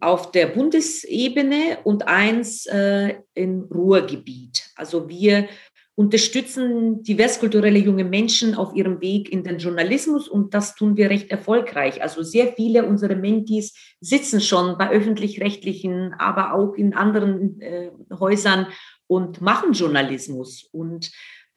auf 0.00 0.30
der 0.30 0.46
Bundesebene 0.46 1.78
und 1.82 2.06
eins 2.06 2.66
äh, 2.66 3.14
im 3.34 3.62
Ruhrgebiet. 3.62 4.70
Also 4.76 5.08
wir 5.08 5.48
unterstützen 5.96 7.02
diverskulturelle 7.02 7.78
junge 7.78 8.04
Menschen 8.04 8.54
auf 8.54 8.74
ihrem 8.74 9.00
Weg 9.00 9.32
in 9.32 9.44
den 9.44 9.58
Journalismus 9.58 10.28
und 10.28 10.52
das 10.54 10.74
tun 10.74 10.96
wir 10.96 11.08
recht 11.08 11.30
erfolgreich. 11.30 12.02
Also 12.02 12.22
sehr 12.22 12.52
viele 12.52 12.84
unserer 12.84 13.14
Mentis 13.14 13.74
sitzen 14.00 14.40
schon 14.40 14.76
bei 14.76 14.90
öffentlich-rechtlichen, 14.90 16.14
aber 16.18 16.54
auch 16.54 16.74
in 16.74 16.94
anderen 16.94 17.60
äh, 17.60 17.90
Häusern 18.18 18.66
und 19.06 19.40
machen 19.40 19.72
Journalismus. 19.72 20.68
Und 20.72 21.12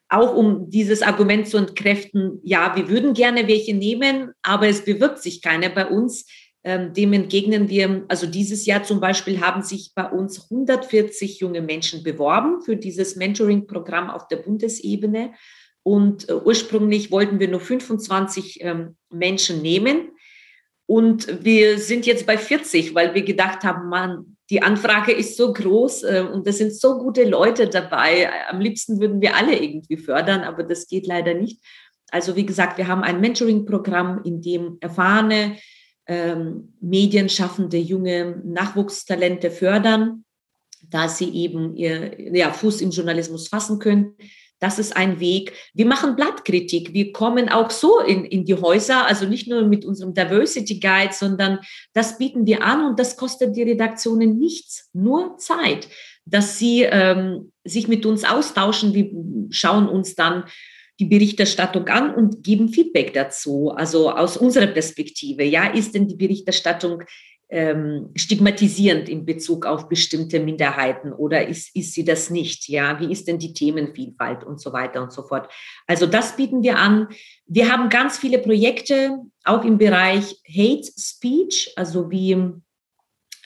auch 0.10 0.36
um 0.36 0.70
dieses 0.70 1.02
Argument 1.02 1.48
zu 1.48 1.58
entkräften, 1.58 2.40
ja, 2.44 2.76
wir 2.76 2.90
würden 2.90 3.14
gerne 3.14 3.48
welche 3.48 3.76
nehmen, 3.76 4.32
aber 4.42 4.68
es 4.68 4.86
bewirbt 4.86 5.22
sich 5.22 5.42
keiner 5.42 5.70
bei 5.70 5.88
uns 5.88 6.26
ähm, 6.26 6.47
dem 6.68 7.14
entgegnen 7.14 7.70
wir, 7.70 8.04
also 8.10 8.28
dieses 8.28 8.66
Jahr 8.66 8.84
zum 8.84 9.00
Beispiel 9.00 9.40
haben 9.40 9.64
sich 9.64 9.92
bei 9.96 10.10
uns 10.10 10.50
140 10.52 11.40
junge 11.40 11.62
Menschen 11.62 12.04
beworben 12.04 12.62
für 12.62 12.76
dieses 12.76 13.16
Mentoring-Programm 13.16 14.10
auf 14.10 14.28
der 14.28 14.38
Bundesebene. 14.38 15.34
Und 15.84 16.28
äh, 16.28 16.34
ursprünglich 16.34 17.12
wollten 17.12 17.40
wir 17.40 17.48
nur 17.48 17.62
25 17.62 18.60
ähm, 18.62 18.98
Menschen 19.10 19.62
nehmen. 19.62 20.10
Und 20.86 21.44
wir 21.46 21.80
sind 21.80 22.06
jetzt 22.06 22.26
bei 22.26 22.38
40, 22.38 22.94
weil 22.94 23.16
wir 23.16 23.24
gedacht 23.24 23.64
haben, 23.64 23.88
man, 23.88 24.38
die 24.50 24.62
Anfrage 24.62 25.14
ist 25.14 25.38
so 25.38 25.54
groß 25.54 26.04
äh, 26.04 26.26
und 26.30 26.46
da 26.46 26.52
sind 26.52 26.76
so 26.76 26.98
gute 26.98 27.24
Leute 27.24 27.70
dabei. 27.70 28.30
Am 28.50 28.60
liebsten 28.60 29.00
würden 29.00 29.22
wir 29.22 29.38
alle 29.38 29.58
irgendwie 29.58 29.98
fördern, 29.98 30.42
aber 30.42 30.64
das 30.64 30.88
geht 30.88 31.08
leider 31.08 31.34
nicht. 31.34 31.62
Also 32.12 32.36
wie 32.36 32.46
gesagt, 32.46 32.78
wir 32.78 32.88
haben 32.88 33.04
ein 33.04 33.22
Mentoring-Programm, 33.22 34.22
in 34.26 34.42
dem 34.42 34.78
erfahrene 34.82 35.58
ähm, 36.08 36.74
medienschaffende 36.80 37.78
junge 37.78 38.42
Nachwuchstalente 38.46 39.52
fördern, 39.52 40.24
da 40.90 41.10
sie 41.10 41.30
eben 41.30 41.76
ihr 41.76 42.36
ja, 42.36 42.52
Fuß 42.52 42.82
im 42.82 42.92
Journalismus 42.92 43.48
fassen 43.48 43.80
können. 43.80 44.16
Das 44.60 44.80
ist 44.80 44.98
ein 44.98 45.20
Weg. 45.20 45.54
Wir 45.74 45.86
machen 45.86 46.16
Blattkritik. 46.16 46.94
Wir 46.94 47.12
kommen 47.12 47.50
auch 47.50 47.70
so 47.70 48.00
in, 48.00 48.26
in 48.26 48.44
die 48.44 48.56
Häuser, 48.56 49.06
also 49.06 49.28
nicht 49.28 49.48
nur 49.48 49.62
mit 49.68 49.86
unserem 49.86 50.16
Diversity 50.16 50.80
Guide, 50.80 51.14
sondern 51.14 51.60
das 51.94 52.18
bieten 52.18 52.48
wir 52.48 52.64
an 52.64 52.86
und 52.86 53.00
das 53.00 53.18
kostet 53.18 53.56
die 53.56 53.64
Redaktionen 53.64 54.40
nichts, 54.40 54.90
nur 54.94 55.38
Zeit, 55.38 55.88
dass 56.26 56.58
sie 56.58 56.84
ähm, 56.84 57.52
sich 57.66 57.88
mit 57.88 58.06
uns 58.06 58.24
austauschen. 58.24 58.96
Wir 58.96 59.12
schauen 59.52 59.88
uns 59.88 60.16
dann 60.16 60.46
die 61.00 61.06
Berichterstattung 61.06 61.88
an 61.88 62.14
und 62.14 62.44
geben 62.44 62.70
Feedback 62.70 63.14
dazu. 63.14 63.72
Also 63.72 64.12
aus 64.12 64.38
unserer 64.38 64.68
Perspektive, 64.68 65.44
ja, 65.44 65.68
ist 65.68 65.94
denn 65.94 66.08
die 66.08 66.16
Berichterstattung 66.16 67.04
ähm, 67.50 68.10
stigmatisierend 68.16 69.08
in 69.08 69.26
Bezug 69.26 69.66
auf 69.66 69.88
bestimmte 69.88 70.40
Minderheiten 70.40 71.14
oder 71.14 71.48
ist, 71.48 71.74
ist 71.76 71.94
sie 71.94 72.04
das 72.04 72.30
nicht? 72.30 72.68
Ja, 72.68 73.00
wie 73.00 73.12
ist 73.12 73.28
denn 73.28 73.40
die 73.40 73.54
Themenvielfalt 73.54 74.44
und 74.44 74.60
so 74.60 74.74
weiter 74.74 75.02
und 75.02 75.14
so 75.14 75.24
fort? 75.24 75.50
Also 75.86 76.08
das 76.08 76.36
bieten 76.36 76.62
wir 76.62 76.78
an. 76.78 77.08
Wir 77.46 77.72
haben 77.72 77.90
ganz 77.90 78.18
viele 78.18 78.40
Projekte 78.40 79.18
auch 79.46 79.64
im 79.64 79.78
Bereich 79.78 80.36
Hate 80.50 80.92
Speech, 80.98 81.72
also 81.78 82.12
wie 82.12 82.32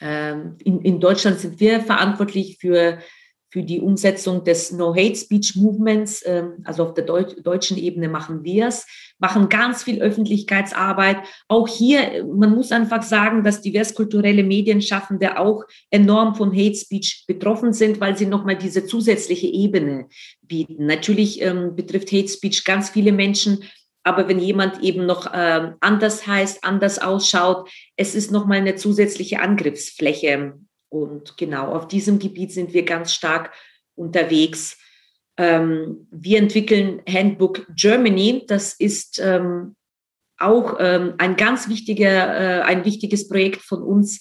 ähm, 0.01 0.57
in, 0.63 0.81
in 0.81 0.99
Deutschland 0.99 1.39
sind 1.39 1.59
wir 1.59 1.81
verantwortlich 1.81 2.57
für 2.59 2.97
für 3.51 3.63
die 3.63 3.81
Umsetzung 3.81 4.43
des 4.45 4.71
No 4.71 4.95
Hate 4.95 5.15
Speech 5.15 5.57
Movements. 5.57 6.23
Ähm, 6.25 6.63
also 6.63 6.85
auf 6.85 6.93
der 6.93 7.05
deutschen 7.05 7.77
Ebene 7.77 8.07
machen 8.07 8.43
wir 8.43 8.67
es, 8.67 8.87
machen 9.19 9.49
ganz 9.49 9.83
viel 9.83 10.01
Öffentlichkeitsarbeit. 10.01 11.17
Auch 11.49 11.67
hier, 11.67 12.25
man 12.25 12.55
muss 12.55 12.71
einfach 12.71 13.03
sagen, 13.03 13.43
dass 13.43 13.61
diverskulturelle 13.61 14.43
Medienschaffende 14.43 15.37
auch 15.37 15.63
enorm 15.89 16.35
von 16.35 16.51
Hate 16.55 16.75
Speech 16.75 17.25
betroffen 17.27 17.73
sind, 17.73 17.99
weil 17.99 18.17
sie 18.17 18.25
nochmal 18.25 18.57
diese 18.57 18.85
zusätzliche 18.85 19.47
Ebene 19.47 20.07
bieten. 20.41 20.85
Natürlich 20.85 21.41
ähm, 21.41 21.75
betrifft 21.75 22.11
Hate 22.13 22.29
Speech 22.29 22.63
ganz 22.63 22.89
viele 22.89 23.11
Menschen, 23.11 23.65
aber 24.03 24.27
wenn 24.27 24.39
jemand 24.39 24.81
eben 24.81 25.05
noch 25.05 25.29
ähm, 25.33 25.75
anders 25.81 26.25
heißt, 26.25 26.63
anders 26.63 26.99
ausschaut, 26.99 27.69
es 27.97 28.15
ist 28.15 28.31
nochmal 28.31 28.57
eine 28.57 28.75
zusätzliche 28.75 29.41
Angriffsfläche 29.41 30.53
und 30.91 31.37
genau 31.37 31.71
auf 31.71 31.87
diesem 31.87 32.19
Gebiet 32.19 32.51
sind 32.51 32.73
wir 32.73 32.83
ganz 32.83 33.13
stark 33.13 33.53
unterwegs. 33.95 34.77
Ähm, 35.37 36.07
wir 36.11 36.37
entwickeln 36.37 37.01
Handbook 37.07 37.65
Germany. 37.75 38.43
Das 38.45 38.73
ist 38.73 39.17
ähm, 39.19 39.77
auch 40.37 40.75
ähm, 40.79 41.13
ein 41.17 41.37
ganz 41.37 41.69
wichtiger, 41.69 42.59
äh, 42.59 42.61
ein 42.63 42.83
wichtiges 42.83 43.29
Projekt 43.29 43.61
von 43.61 43.81
uns. 43.81 44.19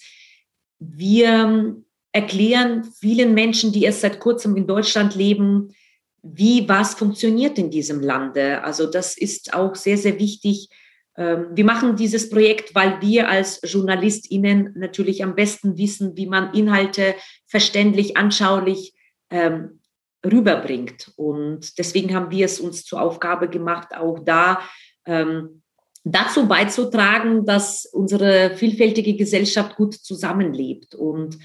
Wir 0.78 1.76
erklären 2.12 2.84
vielen 3.00 3.34
Menschen, 3.34 3.72
die 3.72 3.82
erst 3.82 4.02
seit 4.02 4.20
kurzem 4.20 4.56
in 4.56 4.68
Deutschland 4.68 5.16
leben, 5.16 5.74
wie 6.22 6.68
was 6.68 6.94
funktioniert 6.94 7.58
in 7.58 7.70
diesem 7.70 8.00
Lande. 8.00 8.62
Also 8.62 8.88
das 8.88 9.18
ist 9.18 9.54
auch 9.54 9.74
sehr, 9.74 9.98
sehr 9.98 10.20
wichtig, 10.20 10.68
ähm, 10.68 10.78
wir 11.16 11.64
machen 11.64 11.96
dieses 11.96 12.30
Projekt, 12.30 12.74
weil 12.74 13.00
wir 13.02 13.28
als 13.28 13.60
JournalistInnen 13.64 14.74
natürlich 14.76 15.22
am 15.22 15.34
besten 15.34 15.76
wissen, 15.76 16.16
wie 16.16 16.26
man 16.26 16.54
Inhalte 16.54 17.14
verständlich, 17.46 18.16
anschaulich 18.16 18.94
ähm, 19.30 19.80
rüberbringt. 20.24 21.12
Und 21.16 21.78
deswegen 21.78 22.14
haben 22.14 22.30
wir 22.30 22.44
es 22.44 22.60
uns 22.60 22.84
zur 22.84 23.00
Aufgabe 23.02 23.48
gemacht, 23.48 23.94
auch 23.96 24.18
da 24.20 24.60
ähm, 25.06 25.62
dazu 26.04 26.46
beizutragen, 26.46 27.44
dass 27.44 27.86
unsere 27.86 28.56
vielfältige 28.56 29.16
Gesellschaft 29.16 29.76
gut 29.76 29.94
zusammenlebt. 29.94 30.94
Und 30.94 31.38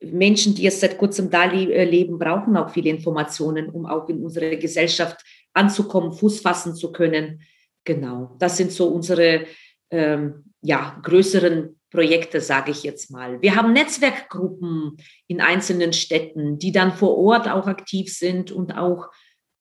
Menschen, 0.00 0.54
die 0.54 0.62
jetzt 0.62 0.80
seit 0.80 0.98
kurzem 0.98 1.30
da 1.30 1.50
äh, 1.50 1.84
leben, 1.84 2.18
brauchen 2.18 2.56
auch 2.56 2.70
viele 2.70 2.90
Informationen, 2.90 3.68
um 3.68 3.86
auch 3.86 4.08
in 4.08 4.22
unsere 4.22 4.56
Gesellschaft 4.56 5.22
anzukommen, 5.52 6.12
Fuß 6.12 6.40
fassen 6.40 6.74
zu 6.74 6.92
können. 6.92 7.42
Genau, 7.84 8.36
das 8.38 8.56
sind 8.56 8.72
so 8.72 8.88
unsere 8.88 9.46
ähm, 9.90 10.44
ja, 10.62 10.98
größeren 11.02 11.80
Projekte, 11.90 12.40
sage 12.40 12.70
ich 12.70 12.82
jetzt 12.82 13.10
mal. 13.10 13.42
Wir 13.42 13.54
haben 13.54 13.72
Netzwerkgruppen 13.72 14.96
in 15.26 15.40
einzelnen 15.40 15.92
Städten, 15.92 16.58
die 16.58 16.72
dann 16.72 16.92
vor 16.92 17.18
Ort 17.18 17.48
auch 17.48 17.66
aktiv 17.66 18.12
sind 18.12 18.50
und 18.50 18.72
auch 18.72 19.10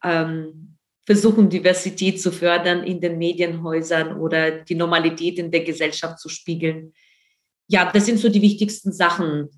ähm, 0.03 0.77
versuchen, 1.05 1.49
Diversität 1.49 2.21
zu 2.21 2.31
fördern 2.31 2.83
in 2.83 3.01
den 3.01 3.17
Medienhäusern 3.17 4.17
oder 4.17 4.51
die 4.51 4.75
Normalität 4.75 5.39
in 5.39 5.51
der 5.51 5.63
Gesellschaft 5.63 6.19
zu 6.19 6.29
spiegeln. 6.29 6.93
Ja, 7.67 7.91
das 7.91 8.05
sind 8.05 8.19
so 8.19 8.29
die 8.29 8.41
wichtigsten 8.41 8.93
Sachen, 8.93 9.49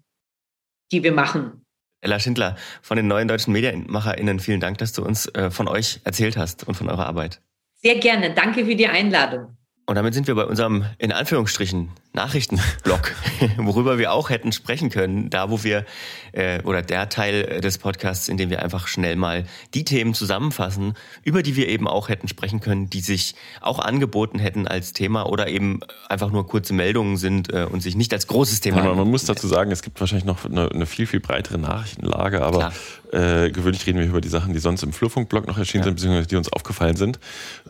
die 0.92 1.04
wir 1.04 1.12
machen. 1.12 1.66
Ella 2.02 2.20
Schindler 2.20 2.58
von 2.82 2.98
den 2.98 3.08
neuen 3.08 3.28
deutschen 3.28 3.54
MedienmacherInnen, 3.54 4.40
vielen 4.40 4.60
Dank, 4.60 4.78
dass 4.80 4.94
du 4.94 5.04
uns 5.04 5.28
äh, 5.36 5.52
von 5.52 5.68
euch 5.68 6.02
erzählt 6.04 6.38
hast 6.38 6.68
und 6.68 6.76
von 6.76 6.90
eurer 6.90 7.06
Arbeit. 7.06 7.42
Sehr 7.84 7.96
gerne. 7.96 8.34
Danke 8.34 8.66
für 8.66 8.76
die 8.76 8.88
Einladung. 8.88 9.58
Und 9.86 9.96
damit 9.96 10.14
sind 10.14 10.28
wir 10.28 10.36
bei 10.36 10.46
unserem, 10.46 10.86
in 10.98 11.12
Anführungsstrichen, 11.12 11.90
Nachrichtenblock, 12.14 13.16
worüber 13.58 13.98
wir 13.98 14.12
auch 14.12 14.30
hätten 14.30 14.52
sprechen 14.52 14.92
können, 14.92 15.32
da 15.32 15.50
wo 15.50 15.64
wir, 15.64 15.84
äh, 16.32 16.62
oder 16.62 16.84
der 16.84 17.10
Teil 17.10 17.60
des 17.60 17.80
Podcasts, 17.80 18.28
in 18.28 18.38
dem 18.38 18.52
wir 18.52 18.62
einfach 18.62 18.88
schnell 18.88 19.16
mal 19.16 19.46
die 19.74 19.84
Themen 19.84 20.14
zusammenfassen, 20.14 20.94
über 21.24 21.42
die 21.42 21.56
wir 21.56 21.68
eben 21.68 21.88
auch 21.88 22.10
hätten 22.10 22.28
sprechen 22.28 22.60
können, 22.60 22.88
die 22.88 23.02
sich 23.02 23.34
auch 23.62 23.80
angeboten 23.80 24.38
hätten 24.38 24.68
als 24.68 24.94
Thema 24.94 25.24
oder 25.24 25.48
eben 25.48 25.80
einfach 26.08 26.32
nur 26.32 26.46
kurze 26.46 26.74
Meldungen 26.74 27.18
sind 27.18 27.52
äh, 27.52 27.66
und 27.70 27.82
sich 27.82 27.96
nicht 27.96 28.14
als 28.14 28.28
großes 28.28 28.62
Thema. 28.62 28.84
Ja, 28.84 28.94
man 28.94 29.10
muss 29.10 29.26
dazu 29.26 29.48
sagen, 29.48 29.72
es 29.72 29.82
gibt 29.82 30.00
wahrscheinlich 30.00 30.26
noch 30.26 30.46
eine, 30.46 30.70
eine 30.70 30.86
viel, 30.86 31.08
viel 31.08 31.20
breitere 31.20 31.58
Nachrichtenlage, 31.58 32.44
aber 32.44 32.72
äh, 33.14 33.52
gewöhnlich 33.52 33.86
reden 33.86 34.00
wir 34.00 34.08
über 34.08 34.22
die 34.22 34.30
Sachen, 34.30 34.54
die 34.54 34.60
sonst 34.60 34.82
im 34.82 34.92
Flurfunkblog 34.92 35.48
noch 35.48 35.58
erschienen 35.58 35.84
ja. 35.84 35.86
sind, 35.86 35.96
beziehungsweise 35.96 36.28
die 36.28 36.36
uns 36.36 36.52
aufgefallen 36.52 36.96
sind. 36.96 37.20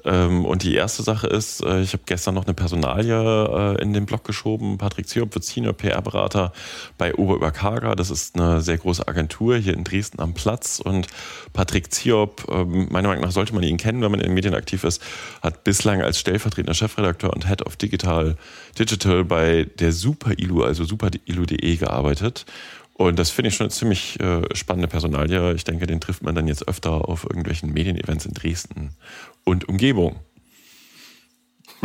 Ähm, 0.06 0.46
und 0.46 0.64
die 0.64 0.74
erste 0.74 1.04
Sache 1.04 1.28
ist, 1.28 1.62
äh, 1.64 1.82
ich 1.82 1.94
habe 1.94 2.04
gestern 2.06 2.36
noch 2.36 2.46
eine 2.46 2.54
Personalie 2.54 3.76
äh, 3.78 3.82
in 3.82 3.94
den 3.94 4.06
Blog 4.06 4.24
geschoben. 4.34 4.80
Patrick 4.80 5.08
Ziop 5.08 5.36
wird 5.36 5.46
Senior 5.46 5.74
PR-Berater 5.74 6.52
bei 6.98 7.14
Oberüberkaga. 7.14 7.96
Das 7.96 8.10
ist 8.10 8.36
eine 8.36 8.62
sehr 8.62 8.78
große 8.78 9.08
Agentur 9.08 9.58
hier 9.58 9.74
in 9.74 9.84
Dresden 9.84 10.20
am 10.20 10.34
Platz. 10.34 10.82
Und 10.84 11.08
Patrick 11.54 11.94
Ziop, 11.94 12.48
ähm, 12.52 12.88
meiner 12.90 13.10
Meinung 13.10 13.24
nach 13.24 13.32
sollte 13.32 13.54
man 13.54 13.64
ihn 13.64 13.78
kennen, 13.78 14.02
wenn 14.02 14.12
man 14.12 14.20
in 14.20 14.28
den 14.28 14.34
Medien 14.34 14.56
aktiv 14.56 14.84
ist, 14.84 15.02
hat 15.42 15.64
bislang 15.64 16.02
als 16.02 16.20
stellvertretender 16.20 16.74
Chefredakteur 16.74 17.32
und 17.32 17.48
Head 17.48 17.66
of 17.66 17.76
Digital 17.76 18.36
Digital 18.78 19.24
bei 19.24 19.68
der 19.80 19.92
Super 19.92 20.32
Ilu, 20.38 20.64
also 20.64 20.84
superilu.de 20.84 21.76
gearbeitet. 21.78 22.46
Und 22.96 23.18
das 23.18 23.30
finde 23.30 23.50
ich 23.50 23.56
schon 23.56 23.66
eine 23.66 23.72
ziemlich 23.72 24.20
äh, 24.20 24.42
spannende 24.56 24.88
Personalie. 24.88 25.54
Ich 25.54 25.64
denke, 25.64 25.88
den 25.88 26.00
trifft 26.00 26.24
man 26.24 26.36
dann 26.36 26.48
jetzt 26.48 26.68
öfter 26.68 27.08
auf 27.08 27.24
irgendwelchen 27.24 27.72
Medienevents 27.72 28.26
in 28.26 28.34
Dresden 28.34 28.92
und 29.44 29.68
Umgebung. 29.68 30.20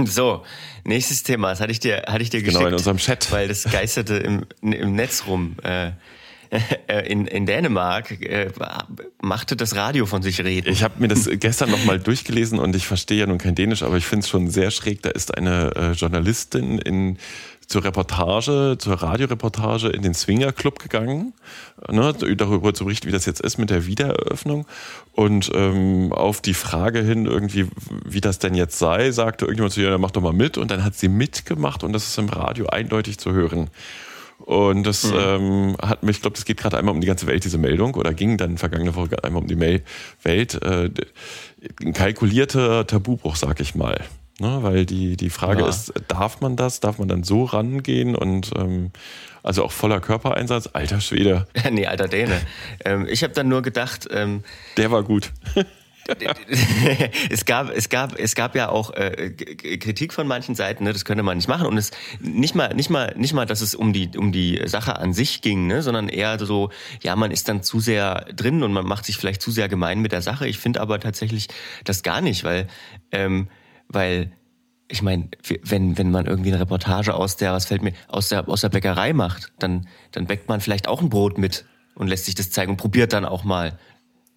So, 0.04 0.44
nächstes 0.84 1.22
Thema. 1.22 1.50
Das 1.50 1.60
hatte 1.60 1.72
ich 1.72 1.80
dir, 1.80 2.04
hatte 2.06 2.22
ich 2.22 2.30
dir 2.30 2.40
geschickt. 2.40 2.58
Genau, 2.58 2.68
in 2.68 2.74
unserem 2.74 2.98
Chat. 2.98 3.30
Weil 3.32 3.48
das 3.48 3.64
geisterte 3.64 4.16
im, 4.16 4.46
im 4.60 4.94
Netz 4.94 5.24
rum. 5.26 5.56
Äh, 5.62 5.92
äh, 6.86 7.06
in, 7.10 7.26
in 7.26 7.44
Dänemark 7.44 8.22
äh, 8.22 8.50
machte 9.20 9.56
das 9.56 9.76
Radio 9.76 10.06
von 10.06 10.22
sich 10.22 10.42
reden. 10.42 10.72
Ich 10.72 10.82
habe 10.82 10.94
mir 10.98 11.08
das 11.08 11.28
gestern 11.30 11.70
nochmal 11.70 11.98
durchgelesen 11.98 12.58
und 12.58 12.74
ich 12.74 12.86
verstehe 12.86 13.18
ja 13.18 13.26
nun 13.26 13.38
kein 13.38 13.54
Dänisch, 13.54 13.82
aber 13.82 13.96
ich 13.96 14.06
finde 14.06 14.24
es 14.24 14.30
schon 14.30 14.48
sehr 14.48 14.70
schräg. 14.70 15.02
Da 15.02 15.10
ist 15.10 15.36
eine 15.36 15.72
äh, 15.76 15.92
Journalistin 15.92 16.78
in 16.78 17.18
zur 17.68 17.84
Reportage, 17.84 18.76
zur 18.78 18.94
Radioreportage 18.94 19.88
in 19.88 20.00
den 20.00 20.14
Swinger 20.14 20.52
Club 20.52 20.78
gegangen, 20.78 21.34
ne, 21.90 22.14
darüber 22.14 22.72
zu 22.72 22.84
berichten, 22.84 23.08
wie 23.08 23.12
das 23.12 23.26
jetzt 23.26 23.42
ist 23.42 23.58
mit 23.58 23.68
der 23.68 23.86
Wiedereröffnung. 23.86 24.66
Und 25.12 25.50
ähm, 25.54 26.12
auf 26.14 26.40
die 26.40 26.54
Frage 26.54 27.00
hin, 27.00 27.26
irgendwie, 27.26 27.66
wie 28.06 28.22
das 28.22 28.38
denn 28.38 28.54
jetzt 28.54 28.78
sei, 28.78 29.10
sagte 29.10 29.44
irgendjemand 29.44 29.74
zu 29.74 29.82
ihr, 29.82 29.90
ja, 29.90 29.98
mach 29.98 30.12
doch 30.12 30.22
mal 30.22 30.32
mit. 30.32 30.56
Und 30.56 30.70
dann 30.70 30.82
hat 30.82 30.94
sie 30.94 31.08
mitgemacht 31.08 31.84
und 31.84 31.92
das 31.92 32.06
ist 32.06 32.18
im 32.18 32.30
Radio 32.30 32.66
eindeutig 32.68 33.18
zu 33.18 33.32
hören. 33.32 33.68
Und 34.38 34.84
das 34.84 35.04
mhm. 35.04 35.18
ähm, 35.18 35.76
hat 35.82 36.04
mich, 36.04 36.16
ich 36.16 36.22
glaube, 36.22 36.36
das 36.36 36.46
geht 36.46 36.56
gerade 36.56 36.78
einmal 36.78 36.94
um 36.94 37.02
die 37.02 37.06
ganze 37.06 37.26
Welt, 37.26 37.44
diese 37.44 37.58
Meldung, 37.58 37.94
oder 37.96 38.14
ging 38.14 38.38
dann 38.38 38.56
vergangene 38.56 38.94
Woche 38.94 39.22
einmal 39.22 39.42
um 39.42 39.48
die 39.48 39.56
Mail 39.56 39.82
Welt. 40.22 40.54
Äh, 40.62 40.90
ein 41.82 41.92
kalkulierter 41.92 42.86
Tabubruch, 42.86 43.36
sag 43.36 43.60
ich 43.60 43.74
mal. 43.74 44.00
Ne, 44.40 44.62
weil 44.62 44.86
die, 44.86 45.16
die 45.16 45.30
Frage 45.30 45.62
ja. 45.62 45.68
ist, 45.68 45.92
darf 46.06 46.40
man 46.40 46.56
das? 46.56 46.78
Darf 46.78 46.98
man 46.98 47.08
dann 47.08 47.24
so 47.24 47.44
rangehen? 47.44 48.14
Und 48.14 48.52
ähm, 48.56 48.92
also 49.42 49.64
auch 49.64 49.72
voller 49.72 50.00
Körpereinsatz? 50.00 50.70
Alter 50.72 51.00
Schwede. 51.00 51.48
nee, 51.70 51.86
alter 51.86 52.06
Däne. 52.06 52.40
Ähm, 52.84 53.06
ich 53.08 53.24
habe 53.24 53.32
dann 53.32 53.48
nur 53.48 53.62
gedacht. 53.62 54.06
Ähm, 54.12 54.44
Der 54.76 54.92
war 54.92 55.02
gut. 55.02 55.32
es 57.30 57.44
gab, 57.44 57.70
es 57.70 57.88
gab, 57.88 58.18
es 58.18 58.34
gab 58.34 58.54
ja 58.54 58.70
auch 58.70 58.94
äh, 58.94 59.30
Kritik 59.30 60.14
von 60.14 60.26
manchen 60.26 60.54
Seiten, 60.54 60.84
ne, 60.84 60.92
das 60.92 61.04
könnte 61.04 61.22
man 61.22 61.36
nicht 61.36 61.48
machen. 61.48 61.66
Und 61.66 61.76
es 61.76 61.90
nicht 62.20 62.54
mal, 62.54 62.72
nicht 62.74 62.88
mal, 62.88 63.14
nicht 63.16 63.34
mal, 63.34 63.44
dass 63.44 63.60
es 63.60 63.74
um 63.74 63.92
die, 63.92 64.16
um 64.16 64.32
die 64.32 64.60
Sache 64.66 64.96
an 64.96 65.12
sich 65.12 65.42
ging, 65.42 65.66
ne, 65.66 65.82
sondern 65.82 66.08
eher 66.08 66.38
so, 66.38 66.70
ja, 67.02 67.14
man 67.16 67.30
ist 67.30 67.48
dann 67.48 67.62
zu 67.62 67.80
sehr 67.80 68.26
drin 68.34 68.62
und 68.62 68.72
man 68.72 68.86
macht 68.86 69.04
sich 69.04 69.16
vielleicht 69.16 69.42
zu 69.42 69.50
sehr 69.50 69.68
gemein 69.68 70.00
mit 70.00 70.12
der 70.12 70.22
Sache. 70.22 70.48
Ich 70.48 70.58
finde 70.58 70.80
aber 70.80 70.98
tatsächlich 70.98 71.48
das 71.84 72.02
gar 72.02 72.20
nicht, 72.20 72.42
weil 72.44 72.68
ähm, 73.12 73.48
weil 73.88 74.32
ich 74.90 75.02
meine, 75.02 75.28
wenn, 75.64 75.98
wenn 75.98 76.10
man 76.10 76.26
irgendwie 76.26 76.50
eine 76.50 76.60
Reportage 76.60 77.14
aus 77.14 77.36
der, 77.36 77.52
was 77.52 77.66
fällt 77.66 77.82
mir, 77.82 77.92
aus 78.08 78.30
der, 78.30 78.48
aus 78.48 78.62
der 78.62 78.70
Bäckerei 78.70 79.12
macht, 79.12 79.52
dann, 79.58 79.86
dann 80.12 80.26
bäckt 80.26 80.48
man 80.48 80.60
vielleicht 80.60 80.88
auch 80.88 81.02
ein 81.02 81.10
Brot 81.10 81.36
mit 81.36 81.66
und 81.94 82.08
lässt 82.08 82.24
sich 82.24 82.34
das 82.34 82.50
zeigen 82.50 82.70
und 82.72 82.76
probiert 82.78 83.12
dann 83.12 83.24
auch 83.24 83.44
mal. 83.44 83.78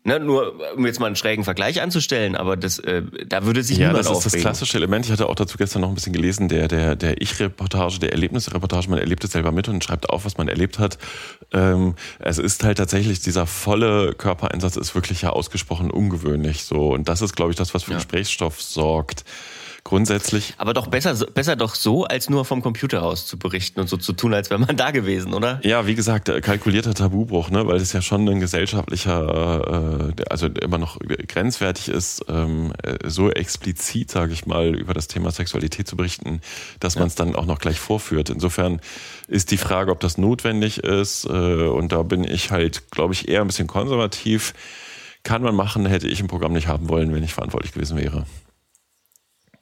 Ne, 0.04 0.20
nur 0.20 0.56
um 0.76 0.84
jetzt 0.88 1.00
mal 1.00 1.06
einen 1.06 1.16
schrägen 1.16 1.44
Vergleich 1.44 1.80
anzustellen, 1.80 2.36
aber 2.36 2.58
das, 2.58 2.80
äh, 2.80 3.04
da 3.28 3.46
würde 3.46 3.62
sich 3.62 3.78
ja, 3.78 3.90
niemand 3.90 4.04
das 4.08 4.18
ist 4.18 4.34
das 4.34 4.42
klassische 4.42 4.76
Element. 4.78 5.06
Ich 5.06 5.12
hatte 5.12 5.30
auch 5.30 5.36
dazu 5.36 5.60
gestern 5.60 5.84
noch 5.84 5.90
ein 5.90 5.94
bisschen 5.94 6.12
gelesen, 6.12 6.50
der 6.50 6.68
der 6.68 6.96
der 6.96 7.22
Ich-Reportage, 7.22 8.00
der 8.00 8.12
Erlebnisreportage. 8.12 8.90
Man 8.90 8.98
erlebt 8.98 9.24
es 9.24 9.34
selber 9.34 9.52
mit 9.52 9.68
und 9.68 9.84
schreibt 9.84 10.10
auf, 10.10 10.26
was 10.26 10.40
man 10.40 10.48
erlebt 10.48 10.80
hat. 10.80 10.98
Ähm, 11.54 11.94
es 12.18 12.40
ist 12.40 12.64
halt 12.64 12.80
tatsächlich 12.80 13.20
dieser 13.20 13.46
volle 13.46 14.16
Körpereinsatz 14.16 14.76
ist 14.76 14.96
wirklich 14.96 15.22
ja 15.22 15.30
ausgesprochen 15.30 15.92
ungewöhnlich 15.92 16.64
so 16.64 16.94
und 16.94 17.08
das 17.08 17.22
ist, 17.22 17.36
glaube 17.36 17.52
ich, 17.52 17.58
das, 17.58 17.76
was 17.76 17.84
für 17.84 17.92
ja. 17.92 17.98
Gesprächsstoff 17.98 18.60
sorgt. 18.60 19.24
Grundsätzlich. 19.84 20.54
Aber 20.58 20.74
doch 20.74 20.88
besser, 20.88 21.14
besser 21.34 21.56
doch 21.56 21.76
so, 21.76 22.06
als 22.06 22.30
nur 22.30 22.46
vom 22.46 22.62
Computer 22.62 23.04
aus 23.04 23.26
zu 23.26 23.38
berichten 23.38 23.80
und 23.80 23.90
so 23.90 23.98
zu 23.98 24.14
tun, 24.14 24.34
als 24.34 24.50
wäre 24.50 24.60
man 24.60 24.78
da 24.78 24.92
gewesen, 24.92 25.34
oder? 25.34 25.60
Ja, 25.64 25.88
wie 25.88 25.96
gesagt, 25.96 26.32
kalkulierter 26.42 26.94
Tabubruch, 26.94 27.50
ne? 27.50 27.66
weil 27.68 27.78
es 27.78 27.94
ja 27.94 28.02
schon 28.02 28.28
ein 28.28 28.40
gesellschaftlicher, 28.40 30.12
äh, 30.18 30.24
also 30.30 30.48
immer 30.48 30.78
noch 30.78 31.00
grenzwertig 31.28 31.90
ist, 31.90 32.26
ähm, 32.30 32.74
so 33.06 33.32
explizit, 33.32 34.12
sage 34.12 34.34
ich 34.34 34.46
mal, 34.46 34.76
über 34.76 34.94
das 34.94 35.08
Thema 35.08 35.32
Sexualität 35.32 35.88
zu 35.88 35.96
berichten, 35.96 36.42
dass 36.80 36.98
man 36.98 37.08
es 37.08 37.16
dann 37.16 37.36
auch 37.36 37.46
noch 37.46 37.60
gleich 37.60 37.80
vorführt. 37.80 38.30
Insofern 38.30 38.82
ist 39.28 39.52
die 39.52 39.58
Frage, 39.58 39.92
ob 39.92 40.00
das 40.00 40.18
notwendig 40.18 40.80
ist, 40.80 41.26
äh, 41.26 41.30
und 41.30 41.92
da 41.92 42.04
bin 42.04 42.24
ich 42.24 42.52
halt, 42.52 42.92
glaube 42.92 43.14
ich, 43.14 43.28
eher 43.28 43.42
ein 43.42 43.48
bisschen 43.48 43.68
konservativ. 43.68 44.54
Kann 45.24 45.44
man 45.44 45.56
machen, 45.56 45.86
hätte 45.86 46.08
ich 46.08 46.20
im 46.20 46.28
Programm 46.28 46.54
nicht 46.54 46.68
haben 46.68 46.90
wollen, 46.90 47.14
wenn 47.14 47.24
ich 47.24 47.34
verantwortlich 47.34 47.74
gewesen 47.74 47.98
wäre. 47.98 48.26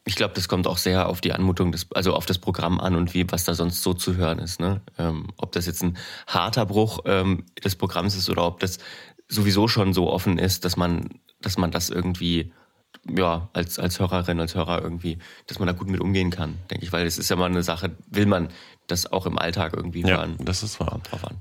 Ich 0.06 0.16
glaube, 0.16 0.34
das 0.34 0.48
kommt 0.48 0.66
auch 0.66 0.78
sehr 0.78 1.08
auf 1.08 1.22
die 1.22 1.34
Anmutung 1.34 1.72
des, 1.72 1.92
also 1.94 2.14
auf 2.14 2.26
das 2.26 2.40
Programm 2.40 2.80
an 2.80 2.96
und 2.96 3.14
wie, 3.14 3.30
was 3.32 3.44
da 3.44 3.54
sonst 3.54 3.84
so 3.84 3.94
zu 3.94 4.16
hören 4.16 4.40
ist. 4.40 4.60
Ne? 4.60 4.82
Ähm, 4.98 5.28
ob 5.38 5.52
das 5.52 5.66
jetzt 5.66 5.84
ein 5.84 5.98
harter 6.28 6.66
Bruch 6.66 7.02
ähm, 7.06 7.46
des 7.64 7.76
Programms 7.76 8.16
ist 8.16 8.30
oder 8.30 8.46
ob 8.46 8.60
das 8.60 8.80
sowieso 9.28 9.68
schon 9.68 9.94
so 9.94 10.10
offen 10.10 10.40
ist, 10.40 10.66
dass 10.66 10.78
man, 10.78 11.10
dass 11.42 11.58
man 11.58 11.72
das 11.72 11.90
irgendwie, 11.90 12.52
ja, 13.08 13.50
als, 13.54 13.78
als 13.78 14.00
Hörerin, 14.00 14.40
als 14.40 14.56
Hörer 14.56 14.82
irgendwie, 14.82 15.20
dass 15.48 15.60
man 15.60 15.68
da 15.68 15.74
gut 15.74 15.90
mit 15.90 16.02
umgehen 16.02 16.32
kann, 16.32 16.58
denke 16.72 16.86
ich, 16.86 16.92
weil 16.92 17.06
es 17.06 17.20
ist 17.20 17.30
ja 17.30 17.36
mal 17.36 17.46
eine 17.46 17.64
Sache, 17.64 17.96
will 18.10 18.26
man 18.26 18.50
das 18.88 19.12
auch 19.12 19.26
im 19.26 19.38
Alltag 19.38 19.74
irgendwie 19.76 20.04
hören. 20.04 20.38
Ja, 20.40 20.46
das 20.46 20.64
ist 20.64 20.80
wahr. 20.80 21.00
Drauf 21.04 21.24
an. 21.26 21.38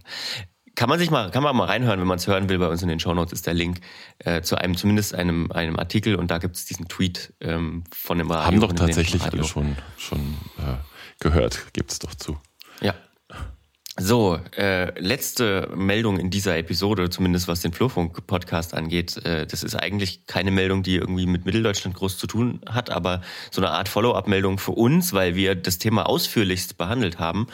Kann 0.78 0.88
man 0.88 1.00
sich 1.00 1.10
mal, 1.10 1.32
kann 1.32 1.42
man 1.42 1.56
mal 1.56 1.64
reinhören, 1.64 1.98
wenn 1.98 2.06
man 2.06 2.18
es 2.18 2.28
hören 2.28 2.48
will. 2.48 2.60
Bei 2.60 2.68
uns 2.68 2.82
in 2.82 2.88
den 2.88 3.00
Shownotes 3.00 3.32
ist 3.32 3.48
der 3.48 3.54
Link 3.54 3.80
äh, 4.20 4.42
zu 4.42 4.54
einem, 4.54 4.76
zumindest 4.76 5.12
einem, 5.12 5.50
einem 5.50 5.76
Artikel 5.76 6.14
und 6.14 6.30
da 6.30 6.38
gibt 6.38 6.54
es 6.54 6.66
diesen 6.66 6.86
Tweet 6.86 7.34
ähm, 7.40 7.82
von 7.92 8.18
dem 8.18 8.30
Radio. 8.30 8.46
Haben 8.46 8.60
doch 8.60 8.72
tatsächlich 8.72 9.24
alle 9.24 9.42
schon, 9.42 9.74
schon 9.96 10.20
äh, 10.58 10.76
gehört, 11.18 11.72
gibt 11.72 11.90
es 11.90 11.98
doch 11.98 12.14
zu. 12.14 12.38
Ja. 12.80 12.94
So, 13.96 14.38
äh, 14.56 14.96
letzte 15.00 15.68
Meldung 15.74 16.16
in 16.20 16.30
dieser 16.30 16.56
Episode, 16.56 17.10
zumindest 17.10 17.48
was 17.48 17.60
den 17.60 17.72
Flurfunk-Podcast 17.72 18.72
angeht. 18.72 19.16
Äh, 19.26 19.48
das 19.48 19.64
ist 19.64 19.74
eigentlich 19.74 20.26
keine 20.26 20.52
Meldung, 20.52 20.84
die 20.84 20.94
irgendwie 20.94 21.26
mit 21.26 21.44
Mitteldeutschland 21.44 21.96
groß 21.96 22.18
zu 22.18 22.28
tun 22.28 22.60
hat, 22.68 22.90
aber 22.90 23.22
so 23.50 23.60
eine 23.60 23.72
Art 23.72 23.88
Follow-up-Meldung 23.88 24.58
für 24.58 24.70
uns, 24.70 25.12
weil 25.12 25.34
wir 25.34 25.56
das 25.56 25.78
Thema 25.78 26.08
ausführlichst 26.08 26.78
behandelt 26.78 27.18
haben. 27.18 27.48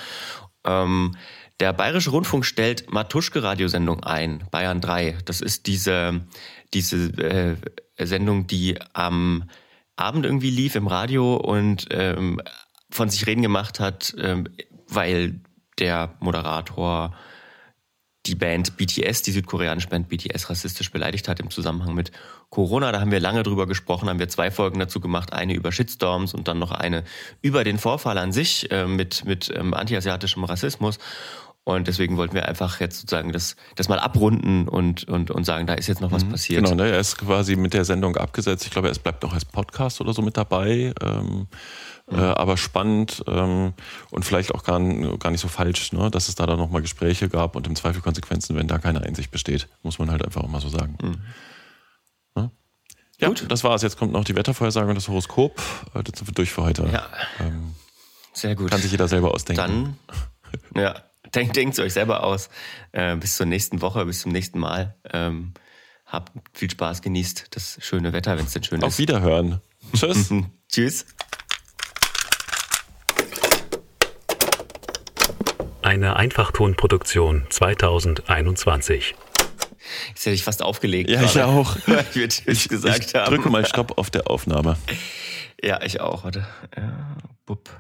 Ähm, 0.67 1.17
der 1.61 1.73
Bayerische 1.73 2.11
Rundfunk 2.11 2.45
stellt 2.45 2.91
Matuschke-Radiosendung 2.93 4.03
ein, 4.03 4.45
Bayern 4.51 4.81
3. 4.81 5.19
Das 5.25 5.41
ist 5.41 5.67
diese, 5.67 6.23
diese 6.73 7.07
äh, 7.19 7.57
Sendung, 8.07 8.47
die 8.47 8.79
am 8.93 9.49
Abend 9.97 10.27
irgendwie 10.27 10.51
lief 10.51 10.75
im 10.75 10.89
Radio 10.89 11.37
und 11.37 11.87
ähm, 11.91 12.41
von 12.91 13.09
sich 13.09 13.27
reden 13.27 13.43
gemacht 13.43 13.79
hat, 13.79 14.15
ähm, 14.19 14.49
weil 14.89 15.41
der 15.79 16.15
Moderator 16.21 17.15
die 18.27 18.35
Band 18.35 18.77
BTS, 18.77 19.23
die 19.23 19.33
südkoreanische 19.33 19.89
Band 19.89 20.09
BTS, 20.09 20.49
rassistisch 20.49 20.91
beleidigt 20.91 21.29
hat 21.29 21.41
im 21.41 21.51
Zusammenhang 21.51 21.95
mit 21.95 22.11
Corona. 22.49 22.91
Da 22.91 23.01
haben 23.01 23.11
wir 23.11 23.21
lange 23.21 23.43
drüber 23.43 23.67
gesprochen, 23.67 24.09
haben 24.09 24.19
wir 24.19 24.29
zwei 24.29 24.51
Folgen 24.51 24.79
dazu 24.79 25.01
gemacht, 25.01 25.33
eine 25.33 25.55
über 25.55 25.73
Shitstorms 25.73 26.33
und 26.33 26.49
dann 26.49 26.59
noch 26.59 26.71
eine 26.71 27.05
über 27.43 27.65
den 27.65 27.79
Vorfall 27.79 28.17
an 28.19 28.33
sich 28.33 28.71
äh, 28.71 28.87
mit, 28.87 29.25
mit 29.25 29.53
ähm, 29.55 29.75
antiasiatischem 29.75 30.45
Rassismus. 30.45 30.99
Und 31.67 31.89
deswegen 31.89 32.19
wollten 32.19 32.35
wir 32.35 32.47
einfach 32.47 32.79
jetzt 32.81 33.01
sozusagen 33.01 33.33
das, 33.33 33.57
das 33.75 33.89
mal 33.89 33.99
abrunden 33.99 34.69
und, 34.69 35.09
und, 35.09 35.31
und 35.31 35.45
sagen, 35.45 35.67
da 35.67 35.73
ist 35.73 35.87
jetzt 35.87 36.03
noch 36.03 36.13
was 36.13 36.25
mhm. 36.25 36.31
passiert. 36.33 36.63
Genau, 36.63 36.77
ne, 36.77 36.91
er 36.91 37.01
ist 37.01 37.17
quasi 37.17 37.57
mit 37.57 37.73
der 37.73 37.87
Sendung 37.87 38.17
abgesetzt. 38.17 38.67
Ich 38.67 38.71
glaube, 38.71 38.89
es 38.89 38.99
bleibt 38.99 39.23
noch 39.23 39.33
als 39.33 39.47
Podcast 39.47 40.03
oder 40.03 40.13
so 40.13 40.21
mit 40.21 40.37
dabei. 40.37 40.93
Ähm, 41.01 41.47
mhm. 42.11 42.19
äh, 42.19 42.21
aber 42.21 42.59
spannend 42.59 43.25
ähm, 43.27 43.73
und 44.11 44.27
vielleicht 44.27 44.55
auch 44.55 44.63
gar, 44.63 44.79
gar 45.19 45.31
nicht 45.31 45.41
so 45.41 45.49
falsch, 45.49 45.95
ne, 45.95 46.11
dass 46.11 46.29
es 46.29 46.35
da 46.35 46.45
dann 46.45 46.59
nochmal 46.59 46.83
Gespräche 46.83 47.31
gab 47.31 47.57
und 47.57 47.67
im 47.67 47.77
Zweifel 47.77 48.03
Konsequenzen, 48.03 48.57
wenn 48.57 48.69
da 48.69 48.77
keine 48.77 49.01
Einsicht 49.01 49.31
besteht. 49.31 49.67
Muss 49.83 49.99
man 49.99 50.11
halt 50.11 50.23
einfach 50.23 50.43
auch 50.43 50.49
mal 50.49 50.61
so 50.61 50.69
sagen. 50.69 50.99
Mhm. 51.03 51.17
Ne? 52.35 52.51
Ja, 53.21 53.29
Gut. 53.29 53.47
das 53.49 53.65
war's. 53.65 53.81
Jetzt 53.81 53.97
kommt 53.97 54.13
noch 54.13 54.25
die 54.25 54.37
Wettervorhersage 54.37 54.91
und 54.91 54.97
das 54.97 55.09
Horoskop. 55.09 55.59
Äh, 55.95 56.03
das 56.03 56.19
sind 56.19 56.29
wir 56.29 56.35
durch 56.35 56.53
für 56.53 56.63
heute. 56.63 56.91
Ja. 56.93 57.07
Ähm, 57.41 57.75
Sehr 58.35 58.55
gut. 58.55 58.71
Kann 58.71 58.83
sich 58.83 58.91
jeder 58.91 59.09
selber 59.09 59.33
ausdenken. 59.33 59.97
Dann, 60.75 60.75
ja. 60.83 60.95
Denkt, 61.35 61.57
denkt 61.57 61.79
euch 61.79 61.93
selber 61.93 62.23
aus. 62.25 62.49
Äh, 62.93 63.17
bis 63.17 63.37
zur 63.37 63.47
nächsten 63.47 63.81
Woche, 63.83 64.05
bis 64.07 64.21
zum 64.21 64.33
nächsten 64.33 64.59
Mal. 64.59 64.95
Ähm, 65.13 65.53
habt 66.07 66.33
viel 66.53 66.71
Spaß, 66.71 67.03
genießt 67.03 67.47
das 67.51 67.79
schöne 67.81 68.13
Wetter, 68.13 68.37
wenn 68.39 68.47
es 68.47 68.53
denn 68.53 68.63
schön 68.65 68.83
Auf 68.83 68.89
ist. 68.89 68.95
Auf 68.95 68.99
Wiederhören. 68.99 69.61
Tschüss. 69.95 70.31
Tschüss. 70.71 71.07
Eine 75.83 76.17
Einfachtonproduktion 76.17 77.47
2021. 77.51 79.15
Jetzt 80.09 80.21
hätte 80.27 80.35
ich 80.35 80.45
fast 80.45 80.63
aufgelegt. 80.63 81.11
Ja, 81.11 81.23
ich 81.23 81.41
auch. 81.43 81.77
Weil 81.87 82.07
wir 82.15 82.29
Tschüss 82.29 82.69
gesagt 82.69 83.05
ich 83.07 83.15
haben. 83.15 83.27
drücke 83.35 83.51
mal 83.51 83.67
Stopp 83.67 83.99
auf 83.99 84.11
der 84.11 84.31
Aufnahme. 84.31 84.77
Ja, 85.63 85.83
ich 85.83 86.01
auch. 86.01 86.25
Warte. 86.25 86.47
Ja, 86.77 87.17
bupp. 87.45 87.71